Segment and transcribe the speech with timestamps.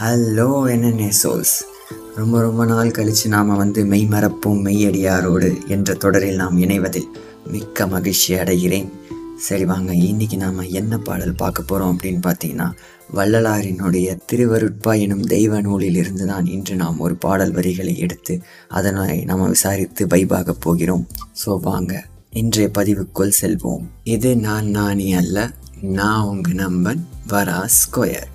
[0.00, 1.54] Hello என்னென்ன souls.
[2.16, 7.06] ரொம்ப ரொம்ப நாள் கழித்து நாம் வந்து மெய்மறப்போம் மெய்யடியாரோடு என்ற தொடரில் நாம் இணைவதில்
[7.52, 8.90] மிக்க மகிழ்ச்சி அடைகிறேன்.
[9.46, 12.68] சரி வாங்க இன்னைக்கு நாம் என்ன பாடல் பார்க்க போகிறோம் அப்படின்னு பார்த்தீங்கன்னா
[13.18, 18.36] வள்ளலாரினுடைய திருவருட்பா எனும் தெய்வ நூலில் இருந்து தான் இன்று நாம் ஒரு பாடல் வரிகளை எடுத்து
[18.68, 21.08] அதனை நாம் விசாரித்து வைபாக போகிறோம்.
[21.44, 22.04] ஸோ வாங்க
[22.42, 23.84] இன்றைய பதிவுக்குள் செல்வோம்.
[24.16, 25.50] இது நான் நானி அல்ல
[25.98, 28.30] நான் உங்கள் நம்பன் வரா ஸ்கொயர்.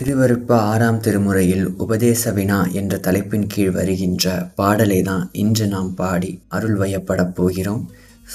[0.00, 4.26] திருவருட்பா ஆறாம் திருமுறையில் உபதேச வினா என்ற தலைப்பின் கீழ் வருகின்ற
[4.58, 7.82] பாடலை தான் இன்று நாம் பாடி அருள் வயப்படப் போகிறோம்.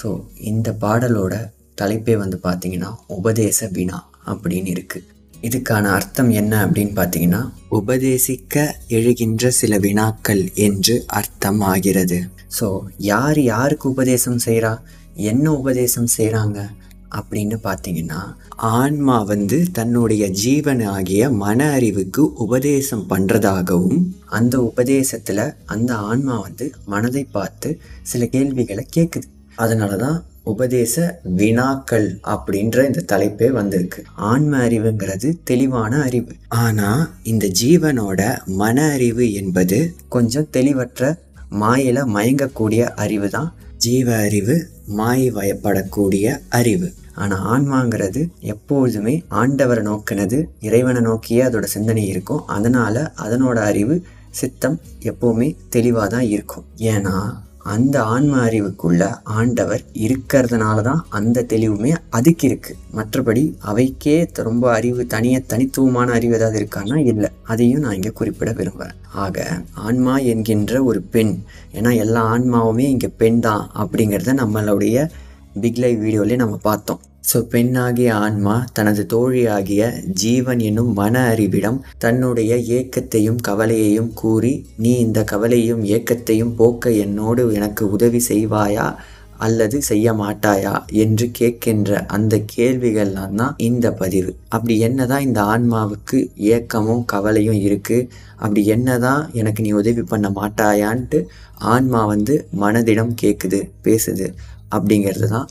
[0.00, 0.08] ஸோ
[0.50, 1.34] இந்த பாடலோட
[1.80, 5.00] தலைப்பே வந்து பார்த்தீங்கன்னா உபதேச வினா அப்படின்னு இருக்கு.
[5.42, 7.42] இதுக்கான அர்த்தம் என்ன அப்படின்னு பார்த்தீங்கன்னா
[7.80, 12.20] உபதேசிக்க எழுகின்ற சில வினாக்கள் என்று அர்த்தம் ஆகிறது.
[12.60, 12.68] ஸோ
[13.12, 14.74] யார் யாருக்கு உபதேசம் செய்கிறா
[15.14, 16.60] என்ன உபதேசம் செய்கிறாங்க
[17.10, 18.20] அப்படின்னு பார்த்தீங்கன்னா
[18.56, 27.24] ஆன்மா வந்து தன்னுடைய ஜீவன் ஆகிய மன அறிவுக்கு உபதேசம் பண்ணுறதாகவும் அந்த உபதேசத்தில் அந்த ஆன்மா வந்து மனதை
[27.30, 34.04] பார்த்து சில கேள்விகளை கேட்குது அதனால தான் உபதேச வினாக்கள் அப்படின்ற இந்த தலைப்பே வந்திருக்கு.
[34.14, 36.32] ஆன்ம அறிவுங்கிறது தெளிவான அறிவு.
[36.48, 36.90] ஆனா
[37.22, 41.14] இந்த ஜீவனோட மன அறிவு என்பது கொஞ்சம் தெளிவற்ற
[41.60, 46.92] மாயில மயங்கக்கூடிய அறிவு தான் ஜீவ அறிவு மாயை வயப்படக்கூடிய அறிவு.
[47.14, 52.46] ஆனால் ஆன்மாங்கிறது எப்பொழுதுமே ஆண்டவரை நோக்கினது இறைவனை நோக்கியே அதோட சிந்தனை இருக்கும்.
[52.46, 56.64] அதனால் அதனோட அறிவு சித்தம் எப்போவுமே தெளிவாக தான் இருக்கும்.
[56.76, 59.02] ஏன்னா அந்த ஆன்ம அறிவுக்குள்ள
[59.38, 62.72] ஆண்டவர் இருக்கிறதுனால தான் அந்த தெளிவுமே அதுக்கு இருக்கு.
[62.98, 64.16] மற்றபடி அவைக்கே
[64.48, 67.30] ரொம்ப அறிவு தனிய தனித்துவமான அறிவு ஏதாவது இருக்கான்னா இல்லை.
[67.52, 69.46] அதையும் நான் இங்கே குறிப்பிட விரும்புகிறேன் ஆக
[69.86, 71.34] ஆன்மா என்கின்ற ஒரு பெண்
[71.78, 75.06] ஏன்னா எல்லா ஆன்மாவுமே இங்கே பெண் தான் அப்படிங்கிறத நம்மளுடைய
[75.64, 77.02] பிக் லைவ் வீடியோலேயே நம்ம பார்த்தோம்.
[77.26, 79.82] ஸோ பெண்ணாகிய ஆன்மா தனது தோழியாகிய
[80.14, 87.90] ஜீவன் என்னும் மன அறிவிடம் தன்னுடைய ஏக்கத்தையும் கவலையையும் கூறி நீ இந்த கவலையும் ஏக்கத்தையும் போக்க என்னோடு எனக்கு
[87.90, 88.86] உதவி செய்வாயா?
[89.38, 94.30] அல்லது செய்ய மாட்டாயா என்று கேட்கின்ற அந்த கேள்விகள்லாம் தான் இந்த பதிவு.
[94.48, 96.18] அப்படி என்னதான் இந்த ஆன்மாவுக்கு
[96.50, 97.98] ஏக்கமும் கவலையும் இருக்கு
[98.36, 101.20] அப்படி என்னதான் எனக்கு நீ உதவி பண்ண மாட்டாயான்ட்டு
[101.74, 104.28] ஆன்மா வந்து மனதிடம் கேட்குது பேசுது
[104.70, 105.48] அப்படிங்கிறது தான்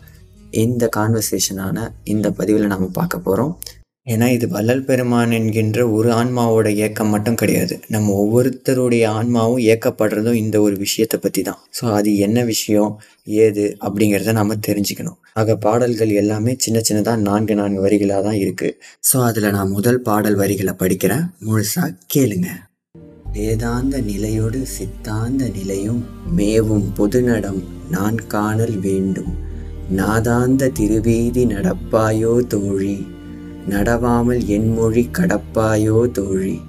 [0.64, 3.54] இந்த கான்வர்சேஷனான இந்த பதிவில் நம்ம பார்க்க போகிறோம்
[4.14, 7.76] ஏன்னா இது வள்ளல் பெருமான் என்கின்ற ஒரு ஆன்மாவோட ஏக்கம் மட்டும் கிடையாது.
[7.94, 12.92] நம்ம ஒவ்வொருத்தருடைய ஆன்மாவும் ஏக்கப்படுறதும் இந்த ஒரு விஷயத்தை பற்றி தான் ஸோ அது என்ன விஷயம்
[13.46, 15.18] ஏது அப்படிங்கிறத நம்ம தெரிஞ்சுக்கணும்.
[15.42, 18.78] ஆக பாடல்கள் எல்லாமே சின்ன சின்னதாக நான்கு நான்கு வரிகளாக தான் இருக்குது
[19.10, 21.26] ஸோ அதில் நான் முதல் பாடல் வரிகளை படிக்கிறேன்.
[21.48, 22.52] முழுசாக கேளுங்க.
[23.38, 26.04] வேதாந்த நிலையோடு சித்தாந்த நிலையும்
[26.38, 27.60] மேவும் பொதுநடம்
[27.96, 29.34] நான் காணல் வேண்டும்.
[29.92, 33.08] நாதாந்த திருவீதி நடப்பாயோ தோழி?
[33.70, 36.62] நடவாமல் என் மொழி கடப்பாயோ தோழி?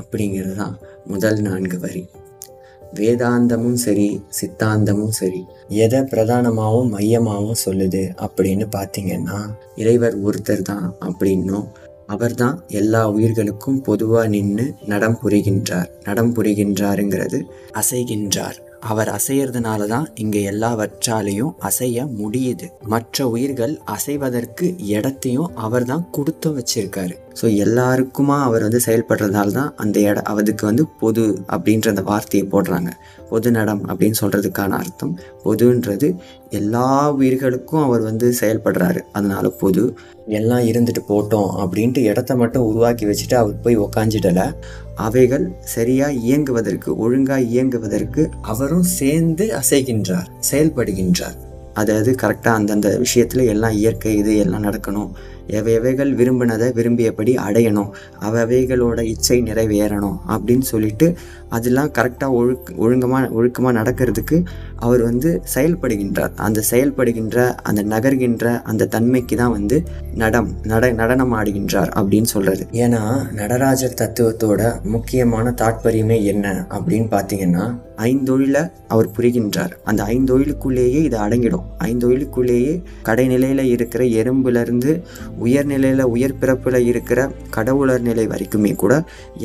[0.00, 2.06] அப்படிங்கிறது தான் முதல் நான்கு வரி.
[2.94, 5.44] வேதாந்தமும் சரி சித்தாந்தமும் சரி.
[5.68, 11.66] எதை பிரதானமாகவும் மையமாகவும் சொல்லுது அப்படின்னு பார்த்தீங்கன்னா இறைவர் ஒருத்தர் தான் அப்படின்னும்.
[12.06, 15.88] அவர்தான் எல்லா உயிர்களுக்கும் பொதுவாக நின்று நடம் புரிகின்றார்.
[16.04, 17.42] நடம் புரிகின்றாருங்கிறது
[17.72, 18.58] அசைகின்றார்.
[18.90, 22.66] அவர் அசையறதுனால தான் இங்கே எல்லாவற்றாலையும் அசைய முடியுது.
[22.92, 27.14] மற்ற உயிர்கள் அசைவதற்கு இடத்தையும் அவர் தான் கொடுத்து வச்சிருக்காரு.
[27.40, 31.24] ஸோ எல்லாருக்குமா அவர் வந்து செயல்படுறதால தான் அந்த இட அதுக்கு வந்து பொது
[31.54, 32.90] அப்படின்ற அந்த வார்த்தையை போடுறாங்க.
[33.30, 35.14] பொது நடம் அப்படின்னு சொல்கிறதுக்கான அர்த்தம்
[35.46, 36.10] பொதுன்றது
[36.58, 36.88] எல்லா
[37.20, 39.00] உயிர்களுக்கும் அவர் வந்து செயல்படுறாரு.
[39.16, 39.84] அதனால் பொது
[40.26, 44.54] எல்லாம் இருந்துட்டு போட்டோம் அப்படின்ட்டு இடத்த மட்டும் உருவாக்கி வச்சுட்டு அவர் போய் உக்காஞ்சிடலை
[44.94, 51.36] அவைகள் சரியாக இயங்குவதற்கு ஒழுங்காக இயங்குவதற்கு அவரும் சேர்ந்து அசைகின்றார் செயல்படுகின்றார்.
[51.74, 55.10] அதாவது கரெக்டாக அந்தந்த விஷயத்தில் எல்லாம் இயற்கை இது எல்லாம் நடக்கணும்.
[55.46, 57.90] எவைகள் விரும்பினதை விரும்பியபடி அடையணும்.
[58.20, 61.16] அவைகளோட இச்சை நிறைவேறணும் அப்படின்னு சொல்லிட்டு
[61.48, 64.44] அதெல்லாம் கரெக்டாக ஒழுக் ஒழுங்கமாக ஒழுக்கமாக நடக்கிறதுக்கு
[64.76, 66.32] அவர் வந்து செயல்படுகின்றார்.
[66.36, 69.84] அந்த செயல்படுகின்ற அந்த நகர்கின்ற அந்த தன்மைக்கு தான் வந்து
[70.14, 77.76] நடம் நட நடனம் ஆடுகின்றார் அப்படின்னு சொல்கிறது ஏன்னா நடராஜர் தத்துவத்தோட முக்கியமான தாற்பயமே என்ன அப்படின்னு பார்த்தீங்கன்னா
[78.08, 78.56] ஐந்தொழில
[78.88, 79.72] அவர் புரிகின்றார்.
[79.84, 81.66] அந்த ஐந்தொழிலுக்குள்ளேயே இது அடங்கிடும்.
[81.90, 82.72] ஐந்தொழிலுக்குள்ளேயே
[83.08, 84.92] கடைநிலையில் இருக்கிற எறும்புலேருந்து
[85.38, 87.20] உயர்நிலையில் உயர் பிறப்பில் இருக்கிற
[87.50, 88.92] கடவுளர் நிலை வரைக்குமே கூட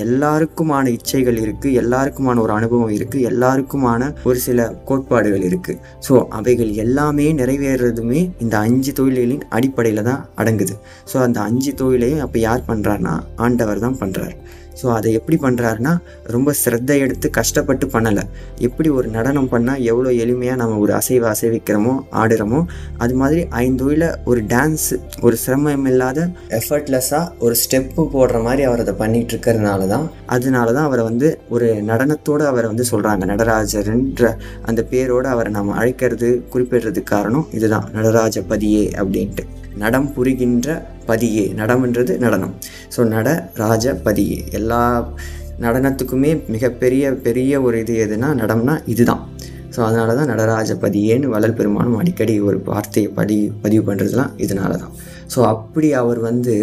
[0.06, 7.28] எல்லாருக்குமான இச்சைகள் இருக்குது எல்லாருக்குமான ஒரு அனுபவம் இருக்குது எல்லாருக்குமான ஒரு சில கோட்பாடுகள் இருக்குது ஸோ அவைகள் எல்லாமே
[7.34, 10.76] நிறைவேறதுமே இந்த அஞ்சு தொழில்களின் அடிப்படையில் தான் அடங்குது.
[11.14, 14.36] ஸோ அந்த அஞ்சு தொழிலையும் அப்போ யார் பண்ணுறாருன்னா ஆண்டவர் தான் பண்ணுறார்
[14.80, 15.94] ஸோ அதை எப்படி பண்ணுறாருன்னா
[16.36, 18.24] ரொம்ப சிரத்தை எடுத்து கஷ்டப்பட்டு பண்ணலை.
[18.68, 22.60] எப்படி ஒரு நடனம் பண்ணால் எவ்வளோ எளிமையாக நம்ம ஒரு அசைவை அசைவிக்கிறோமோ ஆடுறோமோ
[22.98, 24.88] அது மாதிரி ஐந்தொழில ஒரு டான்ஸ்
[25.22, 26.20] ஒரு சிரமம் இல்லாத
[26.60, 31.70] எஃபர்ட்லெஸ்ஸாக ஒரு ஸ்டெப்பு போடுற மாதிரி அவர் அதை பண்ணிகிட்டு இருக்கிறதுனால தான் அதனால தான் அவரை வந்து ஒரு
[31.92, 34.26] நடனத்தோடு அவரை வந்து சொல்கிறாங்க நடராஜர்ன்ற
[34.70, 37.88] அந்த பேரோடு அவரை நம்ம அழைக்கிறது குறிப்பிடுறதுக்கு காரணம் இதுதான்.
[37.94, 39.44] நடராஜ பதியே அப்படின்ட்டு.
[39.84, 40.68] நடம் புரிகின்ற
[41.10, 41.46] பதியே.
[41.60, 42.54] நடம்ன்றது நடனம்.
[42.96, 43.28] ஸோ நட
[43.64, 44.40] ராஜ பதியே.
[44.60, 44.82] எல்லா
[45.66, 49.24] நடனத்துக்குமே மிகப்பெரிய பெரிய ஒரு இது எதுனா நடம்னா இதுதான்.
[49.76, 54.94] ஸோ அதனால தான் நடராஜ பதியேன்னு வளர் பெருமானும் அடிக்கடி ஒரு வார்த்தையை படி பதிவு பண்ணுறதுலாம் இதனால தான்
[55.34, 56.54] ஸோ அப்படி அவர் வந்து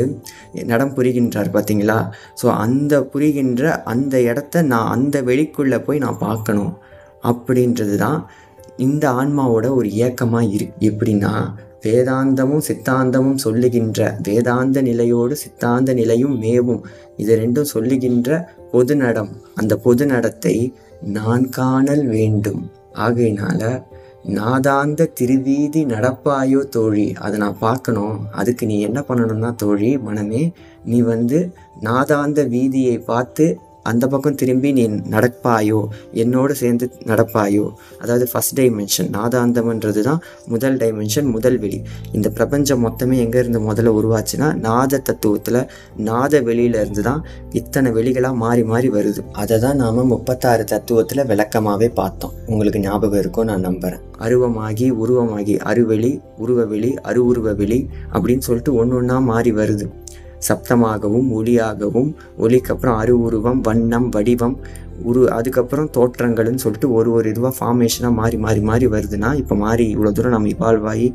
[0.71, 1.99] நடம் புரிகின்றார் பார்த்தீங்களா
[2.41, 3.63] ஸோ அந்த புரிகின்ற
[3.93, 6.73] அந்த இடத்த நான் அந்த வெளிக்குள்ளே போய் நான் பார்க்கணும்.
[7.31, 8.19] அப்படின்றது தான்
[8.87, 11.33] இந்த ஆன்மாவோட ஒரு ஏக்கமாக இரு எப்படின்னா
[11.87, 16.83] வேதாந்தமும் சித்தாந்தமும் சொல்லுகின்ற வேதாந்த நிலையோடு சித்தாந்த நிலையும் மேவும்.
[17.17, 18.39] இது ரெண்டும் சொல்லுகின்ற
[18.73, 19.31] பொது நடம்.
[19.55, 20.57] அந்த பொது நடத்தை
[21.17, 22.63] நான் காணல் வேண்டும்.
[23.07, 23.63] ஆகையினால
[24.37, 28.17] நாதாந்த திருவீதி நடப்பாயோ தோழி அதை நான் பார்க்கணும்.
[28.33, 30.43] அதுக்கு நீ என்ன பண்ணணும்னா தோழி மனமே
[30.85, 31.39] நீ வந்து
[31.83, 33.47] நாதாந்த வீதியை பார்த்து
[33.91, 34.85] அந்த பக்கம் திரும்பி நீ
[35.15, 35.81] நடப்பாயோ
[36.23, 37.65] என்னோடு சேர்ந்து நடப்பாயோ.
[38.03, 40.21] அதாவது ஃபஸ்ட் டைமென்ஷன் நாதாந்தம்ன்றது தான்
[40.53, 41.79] முதல் டைமென்ஷன் முதல் வெளி.
[42.17, 45.61] இந்த பிரபஞ்சம் மொத்தமே எங்கேருந்து முதல்ல உருவாச்சுன்னா நாத தத்துவத்தில்
[46.09, 47.23] நாத வெளியில இருந்து தான்
[47.61, 49.23] இத்தனை வெளிகளாக மாறி மாறி வருது.
[49.43, 52.35] அதை தான் நாம் முப்பத்தாறு தத்துவத்தில் விளக்கமாகவே பார்த்தோம்.
[52.53, 56.11] உங்களுக்கு ஞாபகம் இருக்கும் நான் நம்புகிறேன் அருவமாகி உருவமாகி அருவெளி
[56.43, 57.79] உருவவெளி அருவுருவ வெளி
[58.15, 59.87] அப்படின்னு சொல்லிட்டு ஒன்று ஒன்றா மாறி வருது.
[60.41, 64.57] சப்தமாகவும் ஒளியாகவும் ஒளிக்கப்புறம் அருவுருவம் வண்ணம் வடிவம்
[65.03, 70.13] உரு அதுக்கப்புறம் தோற்றங்கள்னு சொல்லிட்டு ஒரு ஒரு இதுவாக ஃபார்மேஷனாக மாறி மாறி மாறி வருதுன்னா இப்போ மாறி இவ்வளோ
[70.13, 71.09] தூரம் நம்ம இவால்வ் ஆகி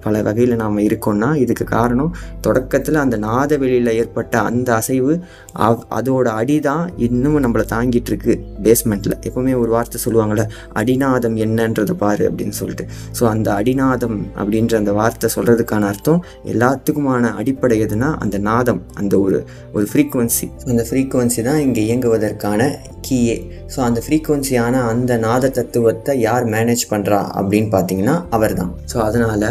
[0.00, 5.20] பல வகையில் நாம் இருக்கோம்னா இதுக்கு காரணம் தொடக்கத்தில் அந்த நாத வெளியில் ஏற்பட்ட அந்த அசைவு
[5.52, 11.92] அவ் அதோட அடி தான் இன்னமும் நம்மளை தாங்கிட்டு இருக்கு பேஸ்மெண்ட்டில் எப்போவுமே ஒரு வார்த்தை சொல்லுவாங்கள்ல அடிநாதம் என்னன்றதை
[11.92, 12.86] பாரு அப்படின்னு சொல்லிட்டு.
[13.20, 19.46] ஸோ அந்த அடிநாதம் அப்படின்ற அந்த வார்த்தை சொல்கிறதுக்கான அர்த்தம் எல்லாத்துக்குமான அடிப்படை எதுனா அந்த நாதம் அந்த ஒரு
[19.72, 22.70] ஒரு ஃப்ரீக்குவன்சி அந்த ஃப்ரீக்குவன்சி தான் இங்கே இயங்குவதற்கான
[23.08, 23.36] கீயே.
[23.76, 29.48] ஸோ அந்த ஃப்ரீக்குவன்சியான அந்த நாத தத்துவத்தை யார் மேனேஜ் பண்ணுறா அப்படின்னு பார்த்தீங்கன்னா அவர் தான் ஸோ அதனால்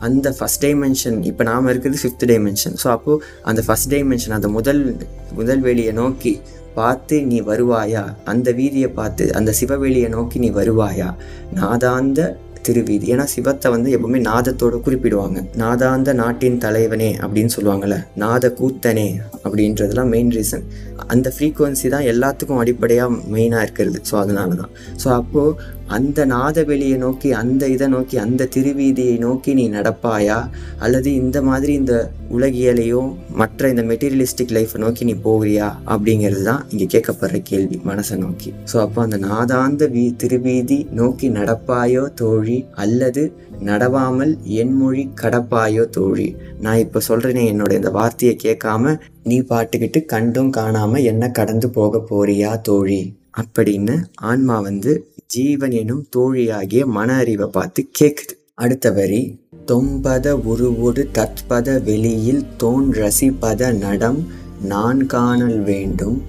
[0.00, 4.96] அந்த ஃபஸ்ட் டைமென்ஷன் இப்போ நாம் இருக்கிறது ஃபிஃப்த் டைமென்ஷன் ஸோ அப்போது அந்த ஃபஸ்ட் டைமென்ஷன் அந்த முதல்
[5.32, 6.40] முதல் வெளியை நோக்கி
[6.74, 8.16] பார்த்து நீ வருவாயா?
[8.24, 11.14] அந்த வீதியை பார்த்து அந்த சிவவெளியை நோக்கி நீ வருவாயா?
[11.52, 13.06] நாதாந்த திருவீதி.
[13.14, 15.44] ஏன்னா சிவத்தை வந்து எப்பவுமே நாதத்தோடு குறிப்பிடுவாங்க.
[15.56, 20.64] நாதாந்த நாட்டின் தலைவனே அப்படின்னு சொல்லுவாங்கள்ல நாத கூத்தனே அப்படின்றதுலாம் மெயின் ரீசன்
[21.06, 24.00] அந்த ஃப்ரீக்குவன்சி தான் எல்லாத்துக்கும் அடிப்படையாக மெயினாக இருக்கிறது.
[24.10, 24.70] ஸோ அதனால தான்
[25.04, 25.56] ஸோ அப்போது
[25.88, 30.50] அந்த நாதவெளியை நோக்கி அந்த இதை நோக்கி அந்த திருவீதியை நோக்கி நீ நடப்பாயா?
[30.78, 35.76] அல்லது இந்த மாதிரி இந்த உலகியலையோ மற்ற இந்த மெட்டீரியலிஸ்டிக் லைஃப்பை நோக்கி நீ போகிறியா?
[35.86, 38.52] அப்படிங்கிறது தான் இங்கே கேட்கப்படுற கேள்வி மனசை நோக்கி.
[38.72, 42.64] ஸோ அப்போ அந்த நாதாந்த வீ திருவீதி நோக்கி நடப்பாயோ தோழி?
[42.74, 43.32] அல்லது
[43.62, 46.36] நடவாமல் என் மொழி கடப்பாயோ தோழி?
[46.60, 52.60] நான் இப்போ சொல்கிறேனே என்னோட இந்த வார்த்தையை கேட்காம நீ பாட்டுக்கிட்டு கண்டும் காணாமல் என்ன கடந்து போக போறியா
[52.60, 53.16] தோழி?
[53.38, 59.22] அப்படின்னு ஆன்மா வந்து ஜீவன் எனும் தோழியாகிய மன அறிவை பார்த்து கேட்குது அடுத்த வரி
[59.66, 64.20] தொம்பத உருவொடு தத்பத வெளியில் தோன் ரசிப்பத நடம்
[64.62, 66.22] நான் காணல் வேண்டும்.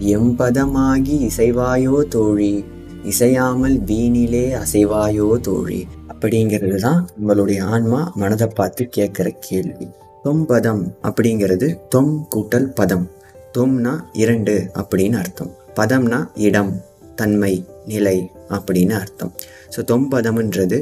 [0.00, 2.64] எம்பதமாகி இசைவாயோ தோழி
[3.04, 5.80] இசையாமல் வீணிலே அசைவாயோ தோழி.
[6.12, 9.88] அப்படிங்கிறது தான் நம்மளுடைய ஆன்மா மனதை பார்த்து கேட்குற கேள்வி.
[10.24, 13.10] தொம்பதம் அப்படிங்கிறது தொம் கூட்டல் பதம்.
[13.58, 15.52] தொம்னா இரண்டு அப்படின்னு அர்த்தம்.
[15.76, 16.72] பதம்னா இடம்
[17.16, 17.54] தன்மை
[17.86, 18.18] நிலை.
[18.58, 19.32] அப்படின்னு அர்த்தம்.
[19.76, 20.80] ஸோ தொம்பதம்ன்றது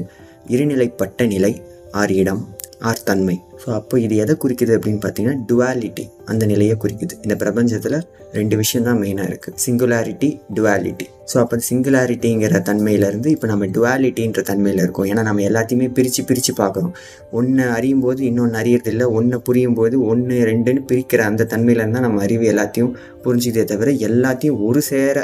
[0.54, 1.52] இருநிலைப்பட்ட நிலை
[2.00, 2.42] ஆர் இடம்
[2.88, 7.14] ஆர் தன்மை ஸோ அப்போ இது எதை குறிக்குது அப்படின்னு பார்த்தீங்கன்னா டுவாலிட்டி அந்த நிலையை குறிக்குது.
[7.24, 7.96] இந்த பிரபஞ்சத்தில்
[8.38, 14.82] ரெண்டு விஷயம் தான் மெயினாக இருக்குது சிங்குலாரிட்டி டுவாலிட்டி ஸோ அப்போ சிங்குலாரிட்டிங்கிற தன்மையிலேருந்து இப்போ நம்ம டுவாலிட்டின்ற தன்மையில்
[14.84, 15.08] இருக்கோம்.
[15.10, 16.94] ஏன்னா நம்ம எல்லாத்தையுமே பிரித்து பிரித்து பார்க்குறோம்.
[17.38, 19.06] ஒன்று அறியும் போது இன்னொன்று அறியறதில்ல.
[19.18, 22.92] ஒன்று புரியும் போது ஒன்று ரெண்டுன்னு பிரிக்கிற அந்த தன்மையிலேருந்து தான் நம்ம அறிவு எல்லாத்தையும்
[23.26, 25.18] புரிஞ்சுதே தவிர எல்லாத்தையும் ஒரு சேர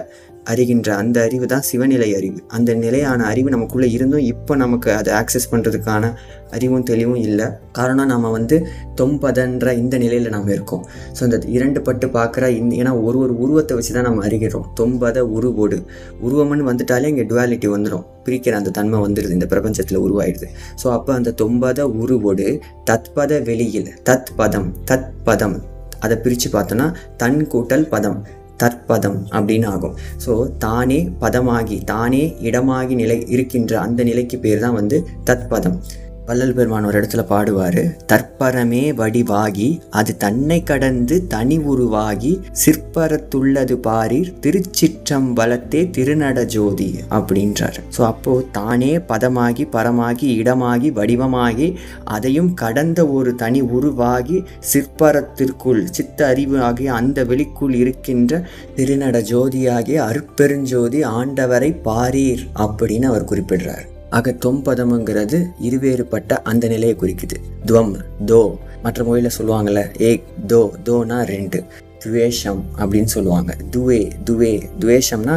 [0.53, 2.39] அறிகின்ற அந்த அறிவு தான் சிவநிலை அறிவு.
[2.57, 6.11] அந்த நிலையான அறிவு நமக்குள்ளே இருந்தும் இப்போ நமக்கு அதை ஆக்சஸ் பண்ணுறதுக்கான
[6.57, 7.47] அறிவும் தெளிவும் இல்லை.
[7.79, 8.57] காரணம் நம்ம வந்து
[9.01, 10.85] தொம்பதன்ற இந்த நிலையில் நம்ம இருக்கோம்.
[11.17, 14.67] ஸோ இந்த இரண்டு பட்டு பார்க்குற இந்த ஏன்னா ஒரு ஒரு உருவத்தை வச்சு தான் நம்ம அறிகிறோம்.
[14.81, 15.79] தொம்பத உருவோடு.
[16.27, 20.49] உருவம்னு வந்துட்டாலே இங்கே டுவாலிட்டி வந்துடும் பிரிக்கிற அந்த தன்மை வந்துடுது இந்த பிரபஞ்சத்தில் உருவாயிடுது.
[20.83, 22.49] ஸோ அப்போ அந்த தொம்பத உருவோடு
[22.91, 25.57] தத்பத வெளியில் தத் பதம் தத் பதம்
[26.05, 26.87] அதை பிரித்து பார்த்தோன்னா
[27.23, 28.19] தன் கூட்டல் பதம்.
[28.57, 29.95] தற்பதம் அப்படின்னு ஆகும்
[30.27, 35.79] ஸோ தானே பதமாகி தானே இடமாகி நிலை இருக்கின்ற அந்த நிலைக்கு பேர் தான் வந்து தத்பதம்
[36.29, 37.79] வள்ளல் பெருமான் ஒரு இடத்துல பாடுவார்
[38.11, 47.79] தற்பரமே வடிவாகி அது தன்னை கடந்து தனி உருவாகி சிற்பரத்துள்ளது பாரீர் திருச்சிற்றம்பலத்தே திருநட ஜோதி அப்படின்றார்.
[47.97, 51.69] ஸோ அப்போது தானே பதமாகி பரமாகி இடமாகி வடிவமாகி
[52.17, 54.39] அதையும் கடந்த ஒரு தனி உருவாகி
[54.73, 58.45] சிற்பரத்திற்குள் சித்த அறிவு ஆகிய அந்த வெளிக்குள் இருக்கின்ற
[58.77, 63.87] திருநட ஜோதியாகிய அருட்பெருஞ்சோதி ஆண்டவரை பாரீர் அப்படின்னு அவர் குறிப்பிடுறார்.
[64.19, 67.37] ஆக தொம்பதம்ங்கிறது இருவேறுபட்ட அந்த நிலையை குறிக்குது.
[67.67, 67.95] துவம்
[68.31, 68.41] தோ
[68.83, 71.61] மற்ற மொழியில் சொல்லுவாங்கள்ல ஏக் தோ தோனா ரெண்டு.
[72.05, 73.53] துவேஷம் அப்படின்னு சொல்லுவாங்க.
[73.71, 75.37] துவே துவே துவேஷம்னா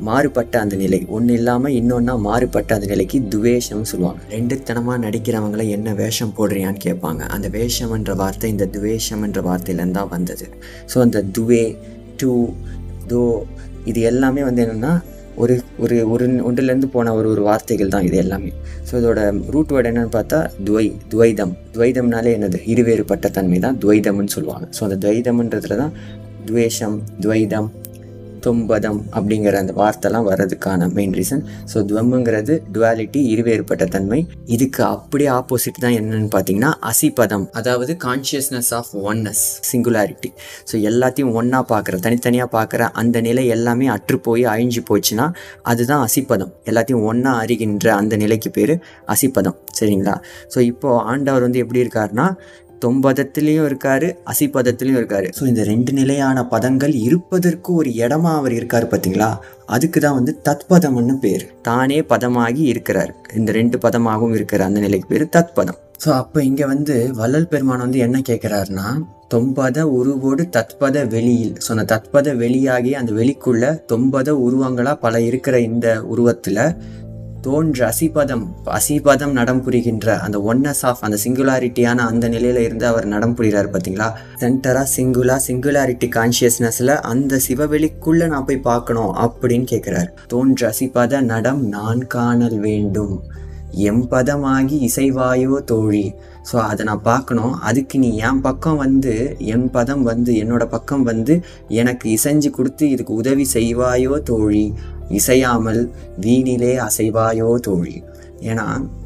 [0.00, 1.06] மாறுபட்ட அந்த நிலை.
[1.08, 4.20] ஒன்று இல்லாமல் இன்னொன்னா மாறுபட்ட அந்த நிலைக்கு துவேஷம்னு சொல்லுவாங்க.
[4.34, 7.22] ரெண்டுத்தனமாக நடிக்கிறவங்கள என்ன வேஷம் போடுறியான்னு கேட்பாங்க.
[7.36, 10.48] அந்த வேஷம்ன்ற வார்த்தை இந்த துவேஷம்ன்ற வார்த்தையிலேருந்து தான் வந்தது.
[10.94, 11.76] ஸோ அந்த துவே
[12.16, 12.48] டூ
[13.12, 13.44] தோ
[13.84, 14.94] இது எல்லாமே வந்து என்னென்னா
[15.42, 18.50] ஒரு ஒரு ஒரு ஒன்றிலேருந்து போன ஒரு ஒரு வார்த்தைகள் தான் இது எல்லாமே.
[18.88, 19.20] ஸோ இதோட
[19.54, 21.52] ரூட் வேர்டு என்னன்னு பார்த்தா துவை துவைதம்.
[21.74, 22.60] துவைதம்னாலே என்னது?
[22.72, 24.66] இருவேறுபட்ட தன்மை தான் துவைதம்னு சொல்லுவாங்க.
[24.76, 25.94] ஸோ அந்த துவைதம்ன்றதுல தான்
[26.46, 27.68] துவேஷம் துவைதம்
[28.40, 31.42] தும்பதம் அப்படிங்கிற அந்த வார்த்தைலாம் வர்றதுக்கான மெயின் ரீசன்
[31.74, 34.26] ஸோ துவம்ங்கிறது டுவாலிட்டி இருவேறுபட்ட தன்மை.
[34.46, 40.32] இதுக்கு அப்படியே ஆப்போசிட் தான் என்னன்னு பார்த்தீங்கன்னா அசிபதம் அதாவது consciousness of oneness singularity
[40.72, 45.26] so எல்லாத்தையும் ஒன்றா பார்க்குற தனித்தனியாக பார்க்குற அந்த நிலை எல்லாமே அற்று போய் அழிஞ்சு போச்சுன்னா
[45.62, 48.74] அதுதான் அசிப்பதம் எல்லாத்தையும் ஒன்றா அறிகின்ற அந்த நிலைக்கு பேர்
[49.08, 50.14] அசிப்பதம் சரிங்களா?
[50.54, 52.26] ஸோ இப்போது ஆண்டவர் வந்து எப்படி இருக்காருன்னா
[52.84, 55.28] தொம்பதத்திலையும் இருக்காரு அசிப்பதத்திலையும் இருக்காரு.
[55.38, 59.30] ஸோ இந்த ரெண்டு நிலையான பதங்கள் இருப்பதற்கு ஒரு இடமா அவர் இருக்காரு பார்த்தீங்களா?
[59.76, 61.44] அதுக்கு தான் வந்து தத்பதம்னு பேர்.
[61.68, 63.12] தானே பதமாகி இருக்கிறார்.
[63.40, 65.78] இந்த ரெண்டு பதமாகவும் இருக்கிற அந்த நிலைக்கு பேர் தத்பதம்.
[66.02, 68.88] ஸோ அப்போ இங்கே வந்து வள்ளல் பெருமான் வந்து என்ன கேட்குறாருன்னா
[69.32, 71.56] தொம்பத உருவோடு தத்பத வெளியில்.
[71.64, 76.62] ஸோ அந்த தத்பத வெளியாகி அந்த வெளிக்குள்ள தொம்பத உருவங்களாக பல இருக்கிற இந்த உருவத்தில்
[77.42, 83.34] தோன்ற அசிபதம் அசிபதம் நடம் புரிகின்ற அந்த ஒன்னஸ் ஆஃப் அந்த சிங்குலாரிட்டியான அந்த நிலையில இருந்து அவர் நடம்
[83.34, 84.08] புரிகிறார் பார்த்தீங்களா?
[84.40, 90.10] சென்டரா சிங்குலா சிங்குலாரிட்டி கான்சியஸ்னஸ்ல அந்த சிவவெளிக்குள்ள நான் போய் பார்க்கணும் அப்படின்னு கேட்கிறார்.
[90.26, 93.14] தோன்ற அசிபத நடம் நான் காணல் வேண்டும்.
[93.90, 96.14] எம்பதமாகி இசைவாயோ தோழி.
[96.52, 97.54] ஸோ அதை நான் பார்க்கணும்.
[97.60, 101.34] அதுக்கு நீ என் பக்கம் வந்து என் பதம் வந்து என்னோட பக்கம் வந்து
[101.68, 104.74] எனக்கு இசைஞ்சு கொடுத்து இதுக்கு உதவி செய்வாயோ தோழி?
[105.10, 105.82] இசையாமல்
[106.20, 108.02] வீணிலே அசைவாயோ தோழி.
[108.42, 108.64] ஏன்னா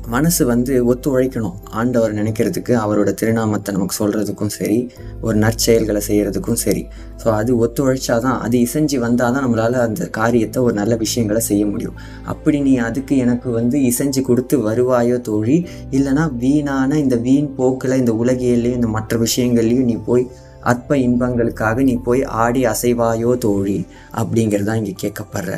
[0.08, 4.90] மனசு வந்து ஒத்து உழைக்கணும் ஆண்டவர் நினைக்கிறதுக்கு அவரோட திருநாமத்தை நமக்கு சொல்கிறதுக்கும் சரி
[5.20, 6.82] ஒரு நற்செயல்களை செய்கிறதுக்கும் சரி.
[7.22, 11.66] ஸோ அது ஒத்து உழைச்சாதான் அது இசைஞ்சு வந்தால் தான் நம்மளால் அந்த காரியத்தை ஒரு நல்ல விஷயங்களை செய்ய
[11.66, 11.98] முடியும்.
[12.22, 18.12] அப்படி நீ அதுக்கு எனக்கு வந்து இசைஞ்சு கொடுத்து வருவாயோ தோழி இல்லைனா வீணான இந்த வீண் போக்கில் இந்த
[18.12, 20.26] உலகியல்லையும் இந்த மற்ற விஷயங்கள்லையும் நீ போய்
[20.60, 25.54] அற்ப இன்பங்களுக்காக நீ போய் ஆடி அசைவாயோ தோழி அப்படிங்கிறது தான் இங்கே கேட்கப்படுற.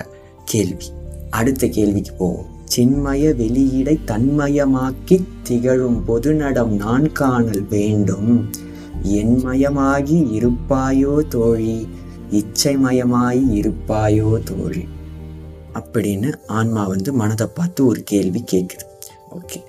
[0.55, 0.85] கேள்வி.
[1.31, 2.47] அடுத்த கேள்விக்கு போவோம்.
[2.77, 8.51] சின்மய வெளியீடை தன்மயமாக்கி திகழும் பொதுநடம் நான் காணல் வேண்டும்.
[9.03, 11.89] என்மயமாகி இருப்பாயோ தோழி?
[12.31, 14.89] இச்சைமயமாய் இருப்பாயோ தோழி?
[15.75, 18.87] அப்படின்னு ஆன்மா வந்து மனதை பார்த்து ஒரு கேள்வி கேட்குது
[19.31, 19.63] ஓகே.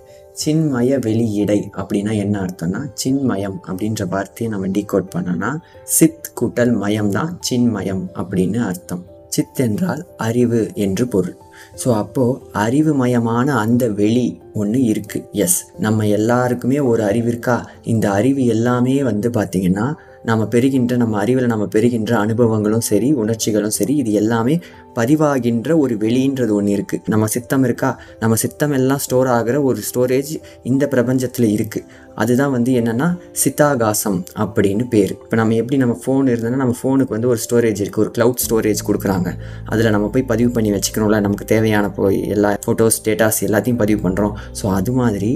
[0.45, 7.39] சின்மய வெளியிடை அப்படின்னா என்ன அர்த்தம்னா சின்மயம் அப்படின்ற வார்த்தையை நம்ம டீகோட் பண்ணோன்னா சித் கூட்டல் மயம் தான்
[7.49, 9.13] சின்மயம் அப்படின்னு அர்த்தம்.
[9.35, 11.37] சித் என்றால் அறிவு என்று பொருள்.
[11.81, 17.57] ஸோ அப்போது அறிவுமயமான அந்த வெளி ஒன்று இருக்குது எஸ் நம்ம எல்லாருக்குமே ஒரு அறிவு இருக்கா?
[17.83, 19.87] இந்த அறிவு எல்லாமே வந்து பார்த்திங்கன்னா
[20.23, 24.55] நம்ம பெறுகின்ற நம்ம அறிவில் நம்ம பெறுகின்ற அனுபவங்களும் சரி உணர்ச்சிகளும் சரி இது எல்லாமே
[24.99, 27.91] பதிவாகின்ற ஒரு வெளின்றது ஒன்று இருக்குது நம்ம சித்தம் இருக்கா?
[28.23, 30.33] நம்ம சித்தம் எல்லாம் ஸ்டோர் ஆகிற ஒரு ஸ்டோரேஜ்
[30.71, 33.07] இந்த பிரபஞ்சத்தில் இருக்குது அதுதான் வந்து என்னென்னா
[33.41, 35.13] சித்தாகாசம் அப்படின்னு பேர்.
[35.23, 38.81] இப்போ நம்ம எப்படி நம்ம ஃபோன் இருந்தோன்னா நம்ம ஃபோனுக்கு வந்து ஒரு ஸ்டோரேஜ் இருக்குது ஒரு க்ளவுட் ஸ்டோரேஜ்
[38.89, 39.29] கொடுக்குறாங்க.
[39.71, 41.19] அதில் நம்ம போய் பதிவு பண்ணி வச்சுக்கணும்ல.
[41.25, 45.31] நமக்கு தேவையான போய் எல்லா ஃபோட்டோஸ் டேட்டாஸ் எல்லாத்தையும் பதிவு பண்ணுறோம் ஸோ அது மாதிரி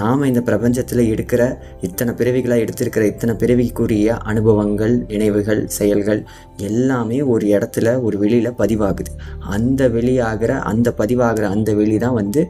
[0.00, 1.42] நாம் இந்த பிரபஞ்சத்தில் எடுக்கிற
[1.88, 6.22] இத்தனை பிறவிகளாக எடுத்திருக்கிற இத்தனை பிறவிக்குரிய அனுபவங்கள் நினைவுகள் செயல்கள்
[6.70, 9.03] எல்லாமே ஒரு இடத்துல ஒரு வெளியில் பதிவாகுது.
[9.40, 12.42] அந்த வெளியாகிற அந்த பதிவாகிற அந்த வெளி தான் வந்து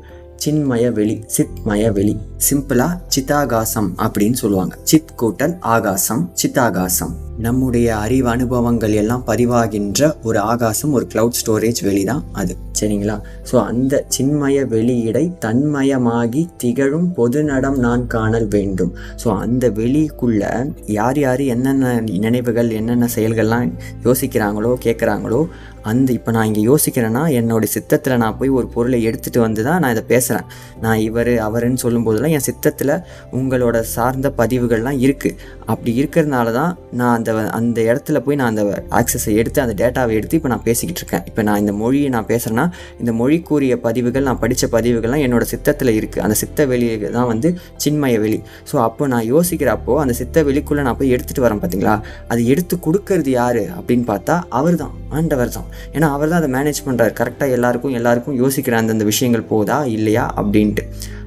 [0.44, 2.14] சின்மய வெளி சித்மய வெளி.
[2.48, 4.74] சிம்பிளா சித்தாகாசம் அப்படின்னு சொல்லுவாங்க.
[4.82, 12.04] சித் கூட்டல் ஆகாசம் சித்தாகாசம் நம்முடைய அறிவு அனுபவங்கள் எல்லாம் பதிவாகின்ற ஒரு ஆகாசம் ஒரு கிளவுட் ஸ்டோரேஜ் வெளி
[12.04, 12.56] தான் அது.
[12.80, 13.16] சரிங்களா?
[13.50, 18.92] ஸோ அந்த சின்மய வெளியிடை தன்மயமாகி திகழும் பொது நடம் நான் காணல் வேண்டும்.
[19.24, 20.42] ஸோ அந்த வெளிக்குள்ள
[20.86, 23.72] யார் யார் என்னென்ன நினைவுகள் என்னென்ன செயல்கள்லாம்
[24.04, 25.40] யோசிக்கிறாங்களோ கேட்குறாங்களோ
[25.84, 29.90] அந்த இப்போ நான் இங்கே யோசிக்கிறேன்னா என்னோட சித்தத்தில் நான் போய் ஒரு பொருளை எடுத்துகிட்டு வந்து தான் நான்
[29.90, 30.46] இதை பேசுகிறேன்
[30.80, 32.94] நான் இவர் அவருன்னு சொல்லும்போதெல்லாம் என் சித்தத்தில்
[33.32, 35.36] உங்களோட சார்ந்த பதிவுகள்லாம் இருக்குது
[35.66, 40.12] அப்படி இருக்கிறதுனால தான் நான் அந்த அந்த அந்த இடத்துல போய் நான் அந்த ஆக்சஸை எடுத்து அந்த டேட்டாவை
[40.14, 41.24] எடுத்து இப்போ நான் பேசிக்கிட்டு இருக்கேன்.
[41.26, 42.64] இப்போ நான் இந்த மொழியை நான் பேசுகிறேன்னா
[42.98, 48.18] இந்த மொழிக்குரிய பதிவுகள் நான் படித்த பதிவுகள்லாம் என்னோட சித்தத்தில் இருக்குது அந்த சித்த வெளியை தான் வந்து சின்மய
[48.18, 48.38] வெளி.
[48.70, 51.96] ஸோ அப்போ நான் யோசிக்கிறப்போ அந்த சித்த வெளிக்குள்ளே நான் போய் எடுத்துகிட்டு வரேன் பார்த்தீங்களா
[52.28, 56.80] அது எடுத்து கொடுக்கறது யார் அப்படின்னு பார்த்தா அவர் தான் ஆண்டவர் தான் ஏன்னா அவர் தான் அதை மேனேஜ்
[56.86, 60.84] பண்ணுறாரு கரெக்டாக எல்லாருக்கும் எல்லாருக்கும் யோசிக்கிற அந்தந்த விஷயங்கள் போதா இல்லையா அப்படின்ட்டு.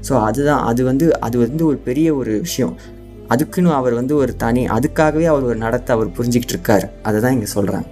[0.10, 2.76] ஸோ அதுதான் அது வந்து அது வந்து ஒரு பெரிய ஒரு விஷயம்.
[3.32, 6.88] அதுக்குன்னு அவர் வந்து ஒரு தனி அதுக்காகவே அவர் ஒரு நடத்தை அவர் புரிஞ்சுக்கிட்டு இருக்கார்.
[7.04, 7.90] அதை தான் இங்கே சொல்கிறாங்க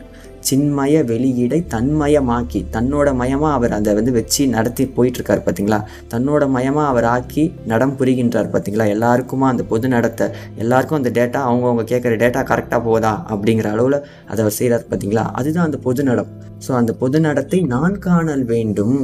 [0.49, 5.79] சின்மய வெளியீடை தன்மயமாக்கி தன்னோட மயமாக அவர் அதை வந்து வச்சு நடத்தி போயிட்டுருக்காரு பார்த்தீங்களா
[6.13, 11.85] தன்னோட மயமாக அவர் ஆக்கி நடம் புரிகின்றார் பார்த்தீங்களா எல்லாருக்குமா அந்த பொது நடத்தை எல்லாருக்கும் அந்த டேட்டா அவங்கவுங்க
[11.93, 16.31] கேட்குற டேட்டா கரெக்டாக போதா அப்படிங்கிற அளவில் அதை அவர் செய்கிறார் பார்த்தீங்களா அதுதான் அந்த பொது நடம்.
[16.65, 18.97] ஸோ அந்த பொது நடத்தை நான் காணல் வேண்டும்.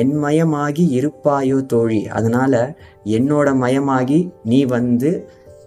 [0.00, 2.00] என் மயமாகி இருப்பாயோ தோழி?
[2.08, 2.60] அதனால்
[3.04, 5.10] என்னோட மயமாகி நீ வந்து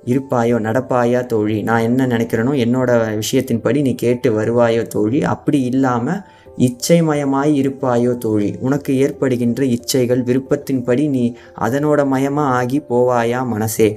[0.05, 1.61] இருப்பாயோ நடப்பாயா தோழி?
[1.61, 2.89] நான் என்ன நினைக்கிறேனோ என்னோட
[3.21, 5.23] விஷயத்தின்படி நீ கேட்டு வருவாயோ தோழி?
[5.23, 6.23] அப்படி இல்லாமல்
[6.57, 8.49] இச்சைமயமாய் இருப்பாயோ தோழி?
[8.59, 11.23] உனக்கு ஏற்படுகின்ற இச்சைகள் விருப்பத்தின்படி நீ
[11.59, 13.89] அதனோட மயமாக ஆகி போவாயா மனசே?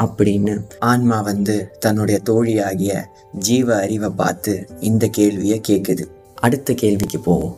[0.00, 2.92] அப்படின்னு ஆன்மா வந்து தன்னுடைய தோழியாகிய
[3.38, 6.04] ஜீவ அறிவை பார்த்து இந்த கேள்வியை கேட்குது
[6.42, 7.56] அடுத்த கேள்விக்கு போவோம்.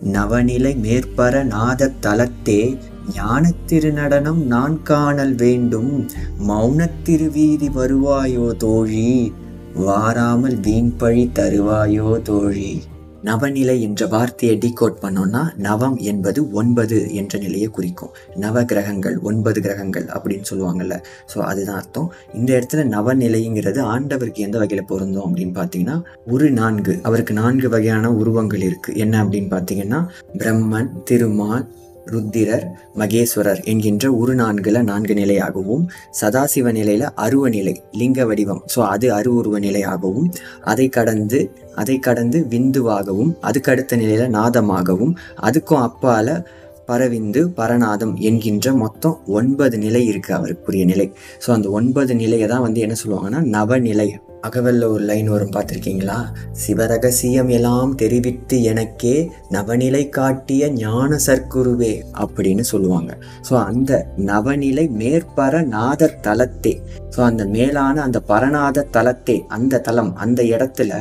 [0.00, 2.78] நவநிலை மேற்பர நாத தலத்தே
[3.16, 6.08] ஞானத்திருநடனம் நான் காணல் வேண்டும்.
[6.48, 9.32] மௌனத்திருவீதி வருவாயோ தோழி?
[9.74, 12.82] வாராமல் வீண்பழி தருவாயோ தோழி?
[13.22, 18.12] நவநிலை என்ற வார்த்தையை டிகோட் பண்ணோம்னா நவம் என்பது ஒன்பது என்ற நிலையை குறிக்கும்.
[18.36, 20.96] நவ கிரகங்கள் ஒன்பது கிரகங்கள் அப்படின்னு சொல்லுவாங்கல்ல.
[21.34, 22.12] ஸோ அதுதான் அர்த்தம்.
[22.34, 26.98] இந்த இடத்துல நவநிலைங்கிறது ஆண்டவருக்கு எந்த வகையில் பொருந்தும் அப்படின்னு பார்த்தீங்கன்னா ஒரு நான்கு.
[27.02, 28.96] அவருக்கு நான்கு வகையான உருவங்கள் இருக்கு.
[28.96, 30.02] என்ன அப்படின்னு பார்த்தீங்கன்னா
[30.38, 31.66] பிரம்மன் திருமால்
[32.06, 32.64] ருத்திரர்
[32.98, 35.84] மகேஸ்வரர் என்கின்ற ஒரு நான்குல நான்கு நிலையாகவும்
[36.20, 38.62] சதாசிவ நிலையில அருவ நிலை லிங்க வடிவம்.
[38.74, 40.30] ஸோ அது அரு உருவ நிலையாகவும்
[40.60, 46.44] அதை கடந்து அதை கடந்து விந்துவாகவும் அதுக்கு அடுத்த நிலையில நாதமாகவும் அதுக்கும் அப்பால
[46.86, 51.12] பரவிந்து பரநாதம் என்கின்ற மொத்தம் ஒன்பது நிலை இருக்கு அவருக்குரிய நிலை.
[51.46, 56.18] ஸோ அந்த ஒன்பது நிலையை தான் வந்து என்ன சொல்லுவாங்கன்னா நவநிலை அகவல்ல ஒரு லைன் வரும் பார்த்துருக்கீங்களா?
[56.62, 59.14] சிவரகசியம் எல்லாம் தெரிவித்து எனக்கே
[59.48, 63.18] நவநிலை காட்டிய ஞான சர்க்குருவே அப்படின்னு சொல்லுவாங்க.
[63.50, 66.74] ஸோ அந்த நவநிலை மேற்பர நாத தலத்தே.
[67.16, 70.92] ஸோ அந்த மேலான அந்த பரநாத தலத்தே அந்த தலம் அந்த இடத்துல